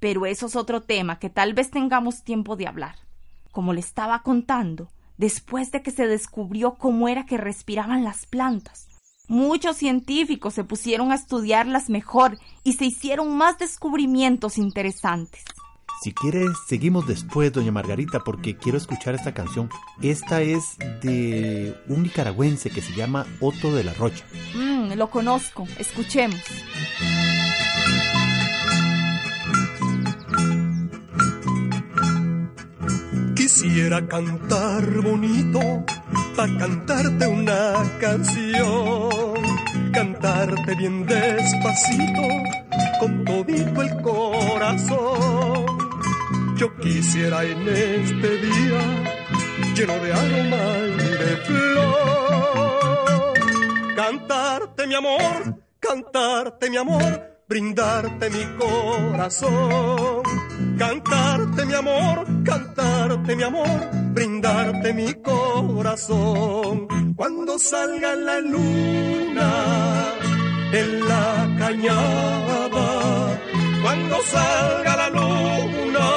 Pero 0.01 0.27
eso 0.27 0.47
es 0.47 0.57
otro 0.57 0.83
tema 0.83 1.19
que 1.21 1.31
tal 1.31 1.55
vez 1.55 1.71
tengamos 1.71 2.25
tiempo 2.25 2.57
de 2.57 2.67
hablar. 2.67 2.97
Como 3.53 3.73
le 3.73 3.81
estaba 3.81 4.23
contando, 4.23 4.89
después 5.17 5.71
de 5.71 5.83
que 5.83 5.93
se 5.93 6.09
descubrió 6.09 6.75
cómo 6.75 7.09
era 7.09 7.25
que 7.25 7.37
respiraban 7.37 8.03
las 8.03 8.27
plantas, 8.27 8.88
muchos 9.29 9.77
científicos 9.77 10.55
se 10.55 10.65
pusieron 10.65 11.13
a 11.13 11.15
estudiarlas 11.15 11.89
mejor 11.91 12.39
y 12.65 12.73
se 12.73 12.87
hicieron 12.87 13.37
más 13.37 13.59
descubrimientos 13.59 14.59
interesantes. 14.59 15.45
Si 16.01 16.13
quiere, 16.13 16.45
seguimos 16.69 17.09
después, 17.09 17.53
doña 17.53 17.73
Margarita, 17.73 18.21
porque 18.21 18.57
quiero 18.57 18.79
escuchar 18.79 19.17
esta 19.17 19.35
canción. 19.35 19.69
Esta 20.01 20.43
es 20.43 20.77
de 21.03 21.77
un 21.89 22.05
nicaragüense 22.05 22.71
que 22.71 22.81
se 22.81 22.95
llama 22.95 23.27
Otto 23.41 23.75
de 23.75 23.83
la 23.83 23.95
Rocha. 23.95 24.25
Mm, 24.55 24.93
lo 24.93 25.11
conozco. 25.11 25.67
Escuchemos. 25.77 26.41
Quisiera 33.61 34.07
cantar 34.07 34.85
bonito, 35.03 35.59
para 36.37 36.59
cantarte 36.59 37.27
una 37.27 37.73
canción, 37.99 39.35
cantarte 39.93 40.77
bien 40.77 41.05
despacito, 41.05 42.23
con 43.01 43.25
todito 43.25 43.83
el 43.83 44.01
corazón. 44.01 45.67
Yo 46.57 46.77
quisiera 46.77 47.43
en 47.43 47.69
este 47.69 48.37
día, 48.37 48.81
lleno 49.75 49.95
de 50.05 50.13
aroma 50.13 50.65
y 50.95 51.09
de 51.25 51.37
flor, 51.49 53.35
cantarte 53.97 54.87
mi 54.87 54.95
amor, 54.95 55.65
cantarte 55.81 56.71
mi 56.71 56.77
amor, 56.77 57.43
brindarte 57.49 58.31
mi 58.31 58.45
corazón 58.57 60.23
cantarte 60.79 61.67
mi 61.67 61.75
amor, 61.75 62.25
cantarte 62.45 63.37
mi 63.37 63.43
amor, 63.43 63.81
brindarte 64.15 64.95
mi 64.95 65.13
corazón. 65.15 66.87
Cuando 67.17 67.59
salga 67.59 68.15
la 68.15 68.41
luna 68.41 69.51
en 70.73 71.09
la 71.11 71.57
cañada, 71.59 72.87
cuando 73.83 74.17
salga 74.23 74.97
la 75.03 75.09
luna 75.11 76.09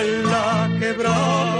en 0.00 0.08
la 0.32 0.78
quebrada, 0.78 1.59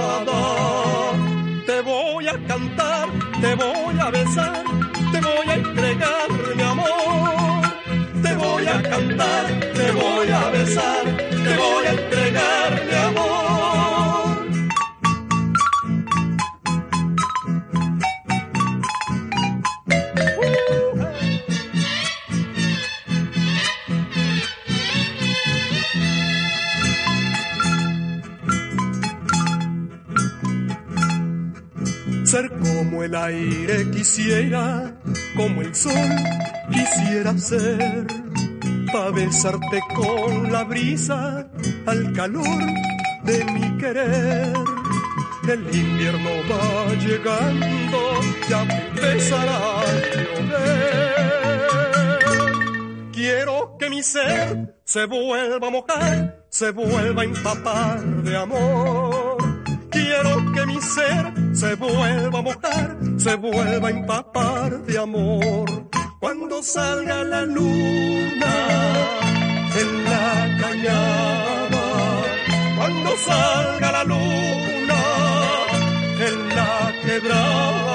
el 33.03 33.15
aire 33.15 33.89
quisiera, 33.91 34.93
como 35.35 35.61
el 35.61 35.73
sol 35.73 36.09
quisiera 36.71 37.37
ser 37.37 38.07
pa' 38.91 39.11
besarte 39.11 39.79
con 39.95 40.51
la 40.51 40.63
brisa 40.63 41.47
al 41.85 42.13
calor 42.13 42.59
de 43.23 43.45
mi 43.45 43.77
querer. 43.77 44.53
El 45.47 45.75
invierno 45.75 46.29
va 46.49 46.93
llegando, 46.95 47.99
ya 48.49 48.61
empezará 48.63 49.57
a 49.81 49.85
llover. 50.15 51.21
Quiero 53.11 53.75
que 53.79 53.89
mi 53.89 54.03
ser 54.03 54.75
se 54.83 55.05
vuelva 55.05 55.67
a 55.67 55.71
mojar, 55.71 56.45
se 56.49 56.71
vuelva 56.71 57.21
a 57.21 57.25
empapar 57.25 58.01
de 58.23 58.37
amor. 58.37 59.37
Quiero 59.89 60.51
que 60.53 60.65
mi 60.65 60.81
ser 60.81 61.40
se 61.61 61.75
vuelva 61.75 62.39
a 62.39 62.41
mojar, 62.41 62.97
se 63.17 63.35
vuelva 63.35 63.87
a 63.89 63.91
empapar 63.91 64.79
de 64.87 64.97
amor. 64.97 65.67
Cuando 66.19 66.63
salga 66.63 67.23
la 67.23 67.41
luna 67.45 68.53
en 69.81 69.89
la 70.11 70.57
cañada, 70.59 71.83
cuando 72.77 73.09
salga 73.29 73.91
la 73.91 74.03
luna 74.03 75.01
en 76.27 76.49
la 76.57 76.93
quebrada, 77.05 77.90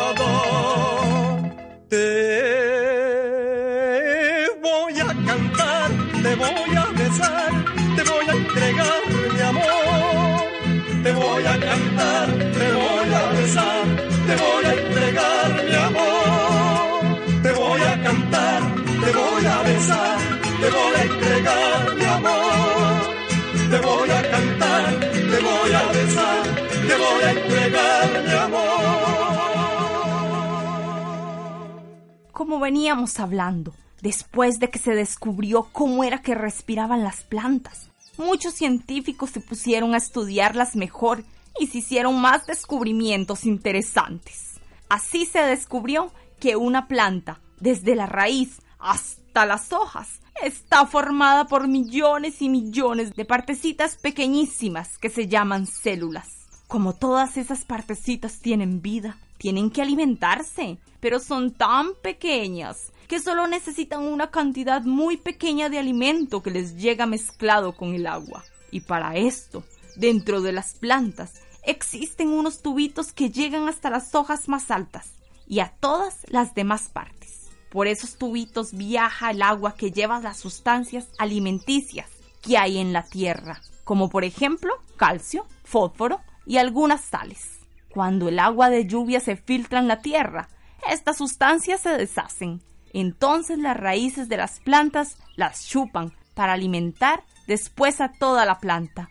Como 32.47 32.61
veníamos 32.61 33.19
hablando, 33.19 33.75
después 34.03 34.61
de 34.61 34.71
que 34.71 34.79
se 34.79 34.95
descubrió 34.95 35.65
cómo 35.73 36.05
era 36.05 36.23
que 36.23 36.37
respiraban 36.37 37.03
las 37.03 37.25
plantas, 37.25 37.91
muchos 38.19 38.55
científicos 38.55 39.31
se 39.31 39.41
pusieron 39.41 39.95
a 39.95 39.97
estudiarlas 39.97 40.77
mejor 40.77 41.25
y 41.59 41.67
se 41.67 41.79
hicieron 41.79 42.21
más 42.21 42.47
descubrimientos 42.47 43.47
interesantes. 43.47 44.61
Así 44.89 45.27
se 45.27 45.41
descubrió 45.41 46.13
que 46.39 46.55
una 46.55 46.87
planta, 46.87 47.41
desde 47.59 47.97
la 47.97 48.07
raíz 48.07 48.61
hasta 48.79 49.45
las 49.45 49.73
hojas, 49.73 50.21
está 50.41 50.87
formada 50.87 51.49
por 51.49 51.67
millones 51.67 52.41
y 52.43 52.49
millones 52.49 53.17
de 53.17 53.25
partecitas 53.25 53.97
pequeñísimas 53.97 54.99
que 54.99 55.11
se 55.11 55.27
llaman 55.27 55.67
células. 55.67 56.47
Como 56.69 56.93
todas 56.93 57.39
esas 57.39 57.65
partecitas 57.65 58.39
tienen 58.39 58.83
vida, 58.83 59.19
tienen 59.39 59.71
que 59.71 59.83
alimentarse, 59.83 60.79
pero 61.01 61.21
son 61.21 61.53
tan 61.53 61.95
pequeñas 62.03 62.93
que 63.09 63.21
solo 63.21 63.47
necesitan 63.47 64.03
una 64.03 64.31
cantidad 64.31 64.83
muy 64.83 65.17
pequeña 65.17 65.69
de 65.69 65.79
alimento 65.79 66.43
que 66.43 66.51
les 66.51 66.77
llega 66.77 67.07
mezclado 67.07 67.77
con 67.77 67.95
el 67.95 68.07
agua. 68.07 68.43
Y 68.71 68.81
para 68.81 69.17
esto, 69.17 69.65
dentro 69.97 70.41
de 70.41 70.53
las 70.53 70.75
plantas, 70.75 71.35
existen 71.63 72.29
unos 72.29 72.63
tubitos 72.63 73.13
que 73.13 73.31
llegan 73.31 73.69
hasta 73.69 73.91
las 73.91 74.15
hojas 74.15 74.49
más 74.49 74.71
altas 74.71 75.13
y 75.47 75.61
a 75.61 75.73
todas 75.81 76.27
las 76.29 76.55
demás 76.55 76.89
partes. 76.89 77.51
Por 77.71 77.87
esos 77.87 78.17
tubitos 78.17 78.73
viaja 78.73 79.31
el 79.31 79.43
agua 79.43 79.75
que 79.75 79.91
lleva 79.91 80.21
las 80.21 80.39
sustancias 80.39 81.09
alimenticias 81.19 82.11
que 82.43 82.59
hay 82.59 82.79
en 82.79 82.93
la 82.93 83.05
tierra, 83.05 83.61
como 83.85 84.09
por 84.09 84.25
ejemplo 84.25 84.73
calcio, 84.97 85.47
fósforo 85.65 86.21
y 86.47 86.57
algunas 86.57 87.03
sales. 87.03 87.56
Cuando 87.97 88.29
el 88.29 88.41
agua 88.41 88.69
de 88.69 88.87
lluvia 88.87 89.21
se 89.21 89.37
filtra 89.37 89.79
en 89.79 89.89
la 89.89 90.03
tierra, 90.03 90.51
estas 90.93 91.17
sustancias 91.17 91.81
se 91.81 91.97
deshacen. 91.97 92.61
Entonces 92.93 93.59
las 93.59 93.75
raíces 93.75 94.29
de 94.29 94.37
las 94.37 94.61
plantas 94.61 95.17
las 95.35 95.67
chupan 95.67 96.13
para 96.35 96.53
alimentar 96.53 97.25
después 97.47 98.03
a 98.03 98.13
toda 98.13 98.45
la 98.45 98.61
planta. 98.61 99.09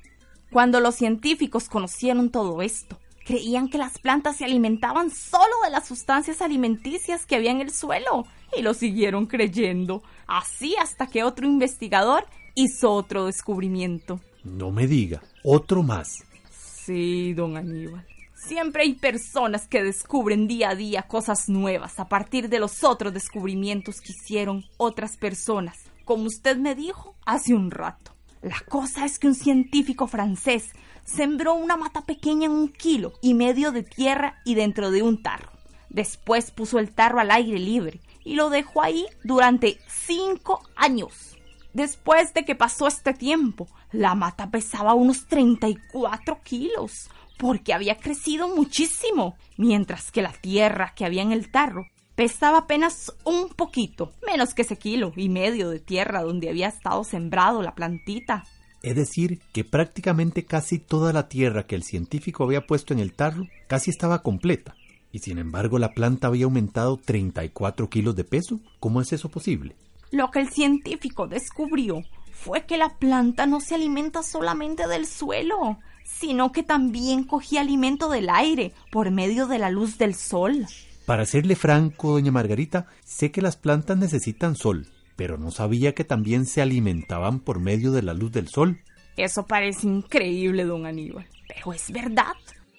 Cuando 0.51 0.81
los 0.81 0.93
científicos 0.93 1.67
conocieron 1.67 2.29
todo 2.29 2.61
esto, 2.61 2.99
creían 3.25 3.69
que 3.69 3.79
las 3.79 3.97
plantas 3.97 4.37
se 4.37 4.45
alimentaban 4.45 5.09
solo 5.09 5.55
de 5.63 5.71
las 5.71 5.87
sustancias 5.87 6.43
alimenticias 6.43 7.25
que 7.25 7.37
había 7.37 7.49
en 7.49 7.61
el 7.61 7.71
suelo 7.71 8.27
y 8.55 8.61
lo 8.61 8.75
siguieron 8.75 9.25
creyendo, 9.25 10.03
así 10.27 10.75
hasta 10.79 11.07
que 11.07 11.23
otro 11.23 11.47
investigador 11.47 12.23
hizo 12.53 12.91
otro 12.91 13.25
descubrimiento. 13.25 14.19
No 14.43 14.69
me 14.69 14.85
diga, 14.85 15.23
otro 15.43 15.81
más. 15.81 16.23
Sí, 16.51 17.33
don 17.33 17.57
Aníbal. 17.57 18.05
Siempre 18.35 18.83
hay 18.83 18.93
personas 18.93 19.65
que 19.67 19.81
descubren 19.81 20.47
día 20.47 20.71
a 20.71 20.75
día 20.75 21.03
cosas 21.03 21.47
nuevas 21.47 21.99
a 21.99 22.09
partir 22.09 22.49
de 22.49 22.59
los 22.59 22.83
otros 22.83 23.13
descubrimientos 23.13 24.01
que 24.01 24.11
hicieron 24.11 24.65
otras 24.75 25.15
personas, 25.15 25.77
como 26.03 26.25
usted 26.25 26.57
me 26.57 26.75
dijo 26.75 27.15
hace 27.25 27.53
un 27.53 27.71
rato. 27.71 28.13
La 28.41 28.59
cosa 28.67 29.05
es 29.05 29.19
que 29.19 29.27
un 29.27 29.35
científico 29.35 30.05
francés 30.07 30.73
sembró 31.05 31.53
una 31.53 31.77
mata 31.77 32.01
pequeña 32.01 32.47
en 32.47 32.51
un 32.51 32.67
kilo 32.67 33.13
y 33.21 33.33
medio 33.33 33.71
de 33.71 33.83
tierra 33.83 34.41
y 34.43 34.55
dentro 34.55 34.91
de 34.91 35.01
un 35.01 35.23
tarro. 35.23 35.51
Después 35.89 36.51
puso 36.51 36.77
el 36.77 36.93
tarro 36.93 37.21
al 37.21 37.31
aire 37.31 37.57
libre 37.57 38.01
y 38.25 38.35
lo 38.35 38.49
dejó 38.49 38.81
ahí 38.81 39.05
durante 39.23 39.79
cinco 39.87 40.61
años. 40.75 41.37
Después 41.73 42.33
de 42.33 42.43
que 42.43 42.55
pasó 42.55 42.87
este 42.87 43.13
tiempo, 43.13 43.67
la 43.91 44.13
mata 44.13 44.51
pesaba 44.51 44.93
unos 44.93 45.25
34 45.27 46.41
kilos, 46.43 47.09
porque 47.37 47.73
había 47.73 47.97
crecido 47.97 48.55
muchísimo, 48.55 49.35
mientras 49.57 50.11
que 50.11 50.21
la 50.21 50.33
tierra 50.33 50.93
que 50.95 51.05
había 51.05 51.21
en 51.21 51.31
el 51.31 51.51
tarro 51.51 51.87
pesaba 52.15 52.59
apenas 52.59 53.13
un 53.25 53.49
poquito, 53.49 54.13
menos 54.25 54.53
que 54.53 54.61
ese 54.61 54.77
kilo 54.77 55.11
y 55.15 55.29
medio 55.29 55.69
de 55.69 55.79
tierra 55.79 56.21
donde 56.21 56.49
había 56.49 56.69
estado 56.69 57.03
sembrado 57.03 57.61
la 57.61 57.75
plantita. 57.75 58.45
Es 58.81 58.95
decir, 58.95 59.41
que 59.51 59.63
prácticamente 59.63 60.45
casi 60.45 60.79
toda 60.79 61.11
la 61.11 61.27
tierra 61.27 61.65
que 61.65 61.75
el 61.75 61.83
científico 61.83 62.43
había 62.43 62.65
puesto 62.65 62.93
en 62.93 62.99
el 62.99 63.13
tarro 63.13 63.47
casi 63.67 63.89
estaba 63.89 64.21
completa. 64.21 64.75
Y 65.11 65.19
sin 65.19 65.37
embargo 65.37 65.79
la 65.79 65.93
planta 65.93 66.27
había 66.27 66.45
aumentado 66.45 66.97
34 66.97 67.89
kilos 67.89 68.15
de 68.15 68.23
peso. 68.23 68.59
¿Cómo 68.79 69.01
es 69.01 69.11
eso 69.13 69.29
posible? 69.29 69.75
Lo 70.11 70.29
que 70.29 70.39
el 70.39 70.49
científico 70.49 71.27
descubrió 71.27 72.01
fue 72.31 72.65
que 72.65 72.77
la 72.77 72.97
planta 72.97 73.45
no 73.45 73.59
se 73.59 73.75
alimenta 73.75 74.23
solamente 74.23 74.87
del 74.87 75.07
suelo, 75.07 75.79
sino 76.05 76.51
que 76.51 76.63
también 76.63 77.25
cogía 77.25 77.61
alimento 77.61 78.07
del 78.07 78.29
aire 78.29 78.71
por 78.91 79.11
medio 79.11 79.47
de 79.47 79.59
la 79.59 79.69
luz 79.69 79.97
del 79.97 80.15
sol. 80.15 80.65
Para 81.05 81.25
serle 81.25 81.55
franco, 81.55 82.13
doña 82.13 82.31
Margarita, 82.31 82.87
sé 83.03 83.31
que 83.31 83.41
las 83.41 83.57
plantas 83.57 83.97
necesitan 83.97 84.55
sol, 84.55 84.87
pero 85.15 85.37
no 85.37 85.51
sabía 85.51 85.93
que 85.93 86.03
también 86.03 86.45
se 86.45 86.61
alimentaban 86.61 87.39
por 87.39 87.59
medio 87.59 87.91
de 87.91 88.01
la 88.01 88.13
luz 88.13 88.31
del 88.31 88.47
sol. 88.47 88.79
Eso 89.17 89.45
parece 89.45 89.87
increíble, 89.87 90.63
don 90.63 90.85
Aníbal, 90.85 91.27
pero 91.47 91.73
es 91.73 91.91
verdad. 91.91 92.33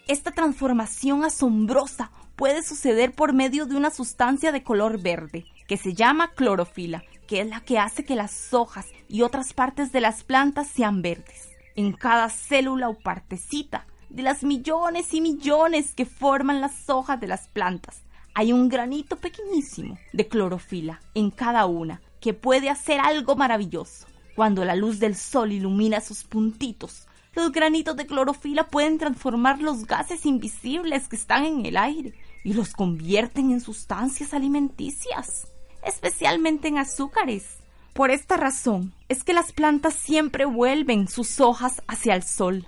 Esta 0.08 0.32
transformación 0.32 1.24
asombrosa 1.24 2.10
puede 2.36 2.62
suceder 2.62 3.12
por 3.12 3.32
medio 3.32 3.66
de 3.66 3.76
una 3.76 3.90
sustancia 3.90 4.52
de 4.52 4.62
color 4.62 5.00
verde, 5.00 5.46
que 5.66 5.76
se 5.76 5.94
llama 5.94 6.32
clorofila, 6.32 7.02
que 7.26 7.40
es 7.40 7.48
la 7.48 7.60
que 7.60 7.78
hace 7.78 8.04
que 8.04 8.14
las 8.14 8.52
hojas 8.54 8.86
y 9.08 9.22
otras 9.22 9.52
partes 9.52 9.92
de 9.92 10.00
las 10.00 10.22
plantas 10.24 10.68
sean 10.68 11.02
verdes. 11.02 11.45
En 11.76 11.92
cada 11.92 12.30
célula 12.30 12.88
o 12.88 12.94
partecita 12.94 13.86
de 14.08 14.22
las 14.22 14.42
millones 14.44 15.12
y 15.12 15.20
millones 15.20 15.92
que 15.94 16.06
forman 16.06 16.62
las 16.62 16.88
hojas 16.88 17.20
de 17.20 17.26
las 17.26 17.48
plantas, 17.48 18.02
hay 18.34 18.50
un 18.54 18.70
granito 18.70 19.16
pequeñísimo 19.16 19.98
de 20.14 20.26
clorofila 20.26 21.02
en 21.14 21.30
cada 21.30 21.66
una 21.66 22.00
que 22.18 22.32
puede 22.32 22.70
hacer 22.70 22.98
algo 23.00 23.36
maravilloso. 23.36 24.06
Cuando 24.34 24.64
la 24.64 24.74
luz 24.74 24.98
del 25.00 25.16
sol 25.16 25.52
ilumina 25.52 26.00
sus 26.00 26.24
puntitos, 26.24 27.08
los 27.34 27.52
granitos 27.52 27.94
de 27.94 28.06
clorofila 28.06 28.68
pueden 28.68 28.96
transformar 28.96 29.60
los 29.60 29.86
gases 29.86 30.24
invisibles 30.24 31.08
que 31.08 31.16
están 31.16 31.44
en 31.44 31.66
el 31.66 31.76
aire 31.76 32.14
y 32.42 32.54
los 32.54 32.72
convierten 32.72 33.50
en 33.50 33.60
sustancias 33.60 34.32
alimenticias, 34.32 35.48
especialmente 35.84 36.68
en 36.68 36.78
azúcares. 36.78 37.58
Por 37.96 38.11
esta 38.11 38.37
razón 38.37 38.92
es 39.09 39.24
que 39.24 39.32
las 39.32 39.52
plantas 39.52 39.94
siempre 39.94 40.44
vuelven 40.44 41.09
sus 41.09 41.40
hojas 41.40 41.82
hacia 41.88 42.14
el 42.14 42.22
sol. 42.22 42.66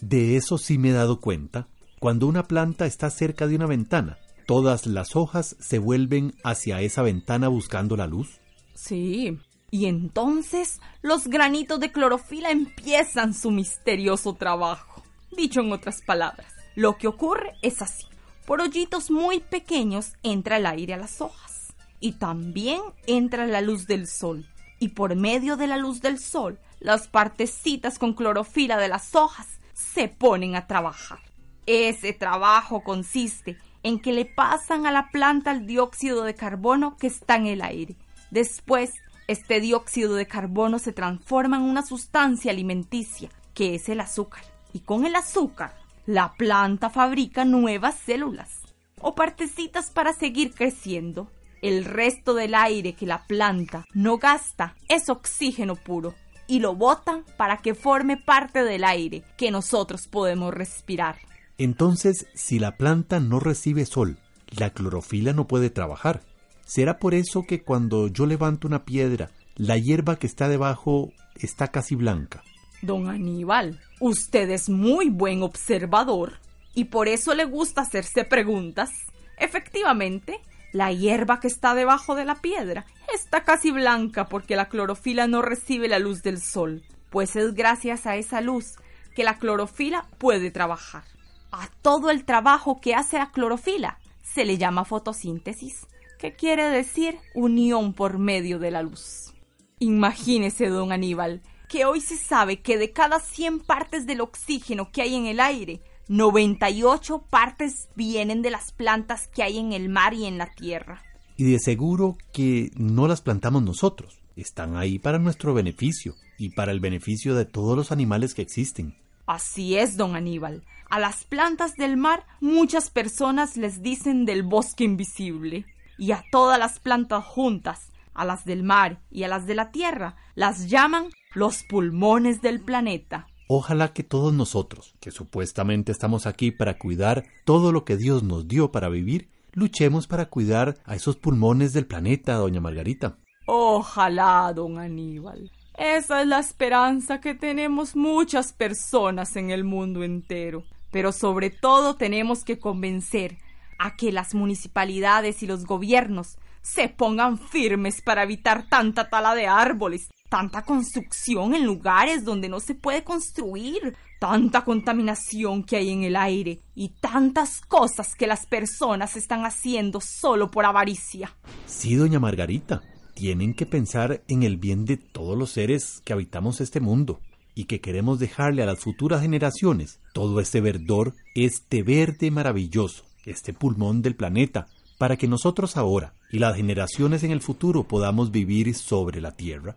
De 0.00 0.38
eso 0.38 0.56
sí 0.56 0.78
me 0.78 0.88
he 0.88 0.92
dado 0.92 1.20
cuenta. 1.20 1.68
Cuando 1.98 2.26
una 2.26 2.44
planta 2.44 2.86
está 2.86 3.10
cerca 3.10 3.46
de 3.46 3.56
una 3.56 3.66
ventana, 3.66 4.16
todas 4.46 4.86
las 4.86 5.16
hojas 5.16 5.54
se 5.60 5.78
vuelven 5.78 6.34
hacia 6.44 6.80
esa 6.80 7.02
ventana 7.02 7.48
buscando 7.48 7.94
la 7.94 8.06
luz. 8.06 8.40
Sí. 8.74 9.38
Y 9.70 9.84
entonces 9.84 10.80
los 11.02 11.28
granitos 11.28 11.78
de 11.78 11.92
clorofila 11.92 12.50
empiezan 12.50 13.34
su 13.34 13.50
misterioso 13.50 14.32
trabajo. 14.32 15.02
Dicho 15.36 15.60
en 15.60 15.72
otras 15.72 16.00
palabras, 16.00 16.54
lo 16.74 16.96
que 16.96 17.06
ocurre 17.06 17.52
es 17.60 17.82
así. 17.82 18.06
Por 18.46 18.62
hoyitos 18.62 19.10
muy 19.10 19.40
pequeños 19.40 20.14
entra 20.22 20.56
el 20.56 20.64
aire 20.64 20.94
a 20.94 20.96
las 20.96 21.20
hojas. 21.20 21.74
Y 22.00 22.12
también 22.12 22.80
entra 23.06 23.46
la 23.46 23.60
luz 23.60 23.86
del 23.86 24.06
sol. 24.06 24.46
Y 24.80 24.88
por 24.88 25.14
medio 25.14 25.56
de 25.56 25.68
la 25.68 25.76
luz 25.76 26.00
del 26.00 26.18
sol, 26.18 26.58
las 26.80 27.06
partecitas 27.06 27.98
con 27.98 28.14
clorofila 28.14 28.78
de 28.78 28.88
las 28.88 29.14
hojas 29.14 29.60
se 29.74 30.08
ponen 30.08 30.56
a 30.56 30.66
trabajar. 30.66 31.20
Ese 31.66 32.12
trabajo 32.12 32.82
consiste 32.82 33.56
en 33.82 34.00
que 34.00 34.12
le 34.12 34.24
pasan 34.24 34.86
a 34.86 34.90
la 34.90 35.10
planta 35.10 35.52
el 35.52 35.66
dióxido 35.66 36.24
de 36.24 36.34
carbono 36.34 36.96
que 36.96 37.06
está 37.06 37.36
en 37.36 37.46
el 37.46 37.62
aire. 37.62 37.96
Después, 38.30 38.94
este 39.28 39.60
dióxido 39.60 40.14
de 40.14 40.26
carbono 40.26 40.78
se 40.78 40.92
transforma 40.92 41.58
en 41.58 41.62
una 41.62 41.82
sustancia 41.82 42.50
alimenticia, 42.50 43.28
que 43.54 43.74
es 43.74 43.88
el 43.88 44.00
azúcar. 44.00 44.42
Y 44.72 44.80
con 44.80 45.06
el 45.06 45.14
azúcar, 45.14 45.76
la 46.06 46.34
planta 46.34 46.90
fabrica 46.90 47.44
nuevas 47.44 47.96
células 47.96 48.60
o 49.00 49.14
partecitas 49.14 49.90
para 49.90 50.12
seguir 50.12 50.54
creciendo. 50.54 51.30
El 51.62 51.84
resto 51.84 52.34
del 52.34 52.54
aire 52.54 52.94
que 52.94 53.06
la 53.06 53.26
planta 53.26 53.84
no 53.92 54.18
gasta 54.18 54.74
es 54.88 55.08
oxígeno 55.08 55.76
puro 55.76 56.14
y 56.46 56.60
lo 56.60 56.74
botan 56.74 57.24
para 57.36 57.58
que 57.58 57.74
forme 57.74 58.16
parte 58.16 58.64
del 58.64 58.84
aire 58.84 59.22
que 59.36 59.50
nosotros 59.50 60.08
podemos 60.08 60.52
respirar. 60.52 61.18
Entonces, 61.58 62.26
si 62.34 62.58
la 62.58 62.76
planta 62.76 63.20
no 63.20 63.38
recibe 63.38 63.84
sol, 63.84 64.18
la 64.48 64.70
clorofila 64.70 65.32
no 65.32 65.46
puede 65.46 65.70
trabajar. 65.70 66.22
¿Será 66.64 66.98
por 66.98 67.14
eso 67.14 67.44
que 67.46 67.62
cuando 67.62 68.08
yo 68.08 68.26
levanto 68.26 68.66
una 68.66 68.84
piedra, 68.84 69.30
la 69.56 69.76
hierba 69.76 70.18
que 70.18 70.26
está 70.26 70.48
debajo 70.48 71.12
está 71.36 71.68
casi 71.68 71.94
blanca? 71.94 72.42
Don 72.82 73.08
Aníbal, 73.08 73.78
usted 74.00 74.48
es 74.50 74.70
muy 74.70 75.10
buen 75.10 75.42
observador 75.42 76.38
y 76.74 76.84
por 76.84 77.08
eso 77.08 77.34
le 77.34 77.44
gusta 77.44 77.82
hacerse 77.82 78.24
preguntas. 78.24 78.90
Efectivamente, 79.36 80.40
la 80.72 80.92
hierba 80.92 81.40
que 81.40 81.48
está 81.48 81.74
debajo 81.74 82.14
de 82.14 82.24
la 82.24 82.36
piedra 82.36 82.86
está 83.14 83.44
casi 83.44 83.70
blanca 83.70 84.28
porque 84.28 84.56
la 84.56 84.68
clorofila 84.68 85.26
no 85.26 85.42
recibe 85.42 85.88
la 85.88 85.98
luz 85.98 86.22
del 86.22 86.40
sol, 86.40 86.82
pues 87.10 87.36
es 87.36 87.54
gracias 87.54 88.06
a 88.06 88.16
esa 88.16 88.40
luz 88.40 88.76
que 89.14 89.24
la 89.24 89.38
clorofila 89.38 90.06
puede 90.18 90.50
trabajar. 90.50 91.04
A 91.52 91.68
todo 91.82 92.10
el 92.10 92.24
trabajo 92.24 92.80
que 92.80 92.94
hace 92.94 93.18
la 93.18 93.32
clorofila 93.32 93.98
se 94.22 94.44
le 94.44 94.58
llama 94.58 94.84
fotosíntesis, 94.84 95.86
que 96.18 96.34
quiere 96.34 96.64
decir 96.64 97.18
unión 97.34 97.92
por 97.92 98.18
medio 98.18 98.58
de 98.58 98.70
la 98.70 98.82
luz. 98.82 99.34
Imagínese, 99.80 100.68
don 100.68 100.92
Aníbal, 100.92 101.42
que 101.68 101.84
hoy 101.84 102.00
se 102.00 102.16
sabe 102.16 102.60
que 102.60 102.76
de 102.78 102.92
cada 102.92 103.18
100 103.18 103.60
partes 103.60 104.06
del 104.06 104.20
oxígeno 104.20 104.90
que 104.92 105.02
hay 105.02 105.16
en 105.16 105.26
el 105.26 105.40
aire, 105.40 105.80
98 106.10 107.26
partes 107.30 107.88
vienen 107.94 108.42
de 108.42 108.50
las 108.50 108.72
plantas 108.72 109.28
que 109.28 109.44
hay 109.44 109.58
en 109.58 109.72
el 109.72 109.88
mar 109.88 110.12
y 110.12 110.26
en 110.26 110.38
la 110.38 110.50
tierra. 110.50 111.04
Y 111.36 111.44
de 111.44 111.60
seguro 111.60 112.18
que 112.32 112.72
no 112.74 113.06
las 113.06 113.20
plantamos 113.20 113.62
nosotros. 113.62 114.18
Están 114.34 114.76
ahí 114.76 114.98
para 114.98 115.20
nuestro 115.20 115.54
beneficio 115.54 116.16
y 116.36 116.50
para 116.50 116.72
el 116.72 116.80
beneficio 116.80 117.36
de 117.36 117.44
todos 117.44 117.76
los 117.76 117.92
animales 117.92 118.34
que 118.34 118.42
existen. 118.42 118.96
Así 119.26 119.76
es, 119.76 119.96
don 119.96 120.16
Aníbal. 120.16 120.64
A 120.88 120.98
las 120.98 121.22
plantas 121.22 121.76
del 121.76 121.96
mar 121.96 122.26
muchas 122.40 122.90
personas 122.90 123.56
les 123.56 123.80
dicen 123.80 124.24
del 124.24 124.42
bosque 124.42 124.82
invisible. 124.82 125.64
Y 125.96 126.10
a 126.10 126.24
todas 126.32 126.58
las 126.58 126.80
plantas 126.80 127.24
juntas 127.24 127.92
a 128.14 128.24
las 128.24 128.44
del 128.44 128.64
mar 128.64 128.98
y 129.12 129.22
a 129.22 129.28
las 129.28 129.46
de 129.46 129.54
la 129.54 129.70
tierra, 129.70 130.16
las 130.34 130.68
llaman 130.68 131.10
los 131.34 131.62
pulmones 131.62 132.42
del 132.42 132.60
planeta. 132.60 133.28
Ojalá 133.52 133.92
que 133.92 134.04
todos 134.04 134.32
nosotros, 134.32 134.94
que 135.00 135.10
supuestamente 135.10 135.90
estamos 135.90 136.28
aquí 136.28 136.52
para 136.52 136.78
cuidar 136.78 137.24
todo 137.44 137.72
lo 137.72 137.84
que 137.84 137.96
Dios 137.96 138.22
nos 138.22 138.46
dio 138.46 138.70
para 138.70 138.88
vivir, 138.88 139.28
luchemos 139.50 140.06
para 140.06 140.26
cuidar 140.26 140.78
a 140.84 140.94
esos 140.94 141.16
pulmones 141.16 141.72
del 141.72 141.84
planeta, 141.84 142.34
doña 142.34 142.60
Margarita. 142.60 143.16
Ojalá, 143.46 144.52
don 144.54 144.78
Aníbal. 144.78 145.50
Esa 145.76 146.22
es 146.22 146.28
la 146.28 146.38
esperanza 146.38 147.20
que 147.20 147.34
tenemos 147.34 147.96
muchas 147.96 148.52
personas 148.52 149.34
en 149.34 149.50
el 149.50 149.64
mundo 149.64 150.04
entero. 150.04 150.62
Pero 150.92 151.10
sobre 151.10 151.50
todo 151.50 151.96
tenemos 151.96 152.44
que 152.44 152.60
convencer 152.60 153.38
a 153.80 153.96
que 153.96 154.12
las 154.12 154.32
municipalidades 154.32 155.42
y 155.42 155.48
los 155.48 155.64
gobiernos 155.64 156.38
se 156.62 156.88
pongan 156.88 157.36
firmes 157.36 158.00
para 158.00 158.22
evitar 158.22 158.68
tanta 158.68 159.08
tala 159.08 159.34
de 159.34 159.48
árboles, 159.48 160.08
tanta 160.30 160.62
construcción 160.62 161.54
en 161.54 161.66
lugares 161.66 162.24
donde 162.24 162.48
no 162.48 162.60
se 162.60 162.74
puede 162.74 163.04
construir, 163.04 163.94
tanta 164.18 164.64
contaminación 164.64 165.64
que 165.64 165.76
hay 165.76 165.90
en 165.90 166.04
el 166.04 166.16
aire 166.16 166.60
y 166.74 166.90
tantas 167.00 167.60
cosas 167.60 168.14
que 168.14 168.26
las 168.26 168.46
personas 168.46 169.16
están 169.16 169.44
haciendo 169.44 170.00
solo 170.00 170.50
por 170.50 170.64
avaricia. 170.64 171.36
Sí, 171.66 171.96
doña 171.96 172.20
Margarita, 172.20 172.80
tienen 173.14 173.54
que 173.54 173.66
pensar 173.66 174.22
en 174.28 174.44
el 174.44 174.56
bien 174.56 174.84
de 174.84 174.96
todos 174.96 175.36
los 175.36 175.50
seres 175.50 176.00
que 176.04 176.12
habitamos 176.12 176.60
este 176.60 176.80
mundo 176.80 177.20
y 177.54 177.64
que 177.64 177.80
queremos 177.80 178.20
dejarle 178.20 178.62
a 178.62 178.66
las 178.66 178.78
futuras 178.78 179.22
generaciones 179.22 180.00
todo 180.14 180.40
este 180.40 180.60
verdor, 180.60 181.14
este 181.34 181.82
verde 181.82 182.30
maravilloso, 182.30 183.04
este 183.26 183.52
pulmón 183.52 184.00
del 184.00 184.14
planeta, 184.14 184.68
para 184.96 185.16
que 185.16 185.26
nosotros 185.26 185.76
ahora 185.76 186.14
y 186.30 186.38
las 186.38 186.56
generaciones 186.56 187.24
en 187.24 187.32
el 187.32 187.40
futuro 187.40 187.82
podamos 187.84 188.30
vivir 188.30 188.72
sobre 188.74 189.20
la 189.20 189.32
tierra. 189.32 189.74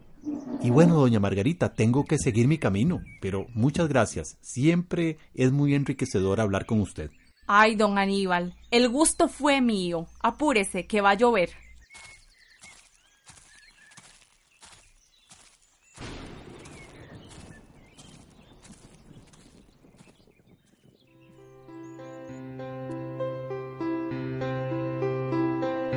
Y 0.62 0.70
bueno, 0.70 0.96
doña 0.96 1.20
Margarita, 1.20 1.74
tengo 1.74 2.06
que 2.06 2.18
seguir 2.18 2.48
mi 2.48 2.58
camino, 2.58 3.02
pero 3.22 3.48
muchas 3.54 3.90
gracias. 3.90 4.38
Siempre 4.42 5.18
es 5.34 5.52
muy 5.52 5.76
enriquecedor 5.76 6.40
hablar 6.40 6.66
con 6.66 6.80
usted. 6.80 7.12
Ay, 7.48 7.76
don 7.76 7.98
Aníbal, 7.98 8.56
el 8.72 8.88
gusto 8.88 9.28
fue 9.28 9.60
mío. 9.60 10.08
Apúrese, 10.22 10.88
que 10.88 11.02
va 11.02 11.12
a 11.12 11.16
llover. 11.16 11.50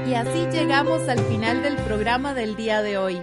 Y 0.09 0.15
así 0.15 0.47
llegamos 0.51 1.09
al 1.09 1.21
final 1.21 1.63
del 1.63 1.77
programa 1.77 2.35
del 2.35 2.57
día 2.57 2.83
de 2.83 2.99
hoy. 2.99 3.23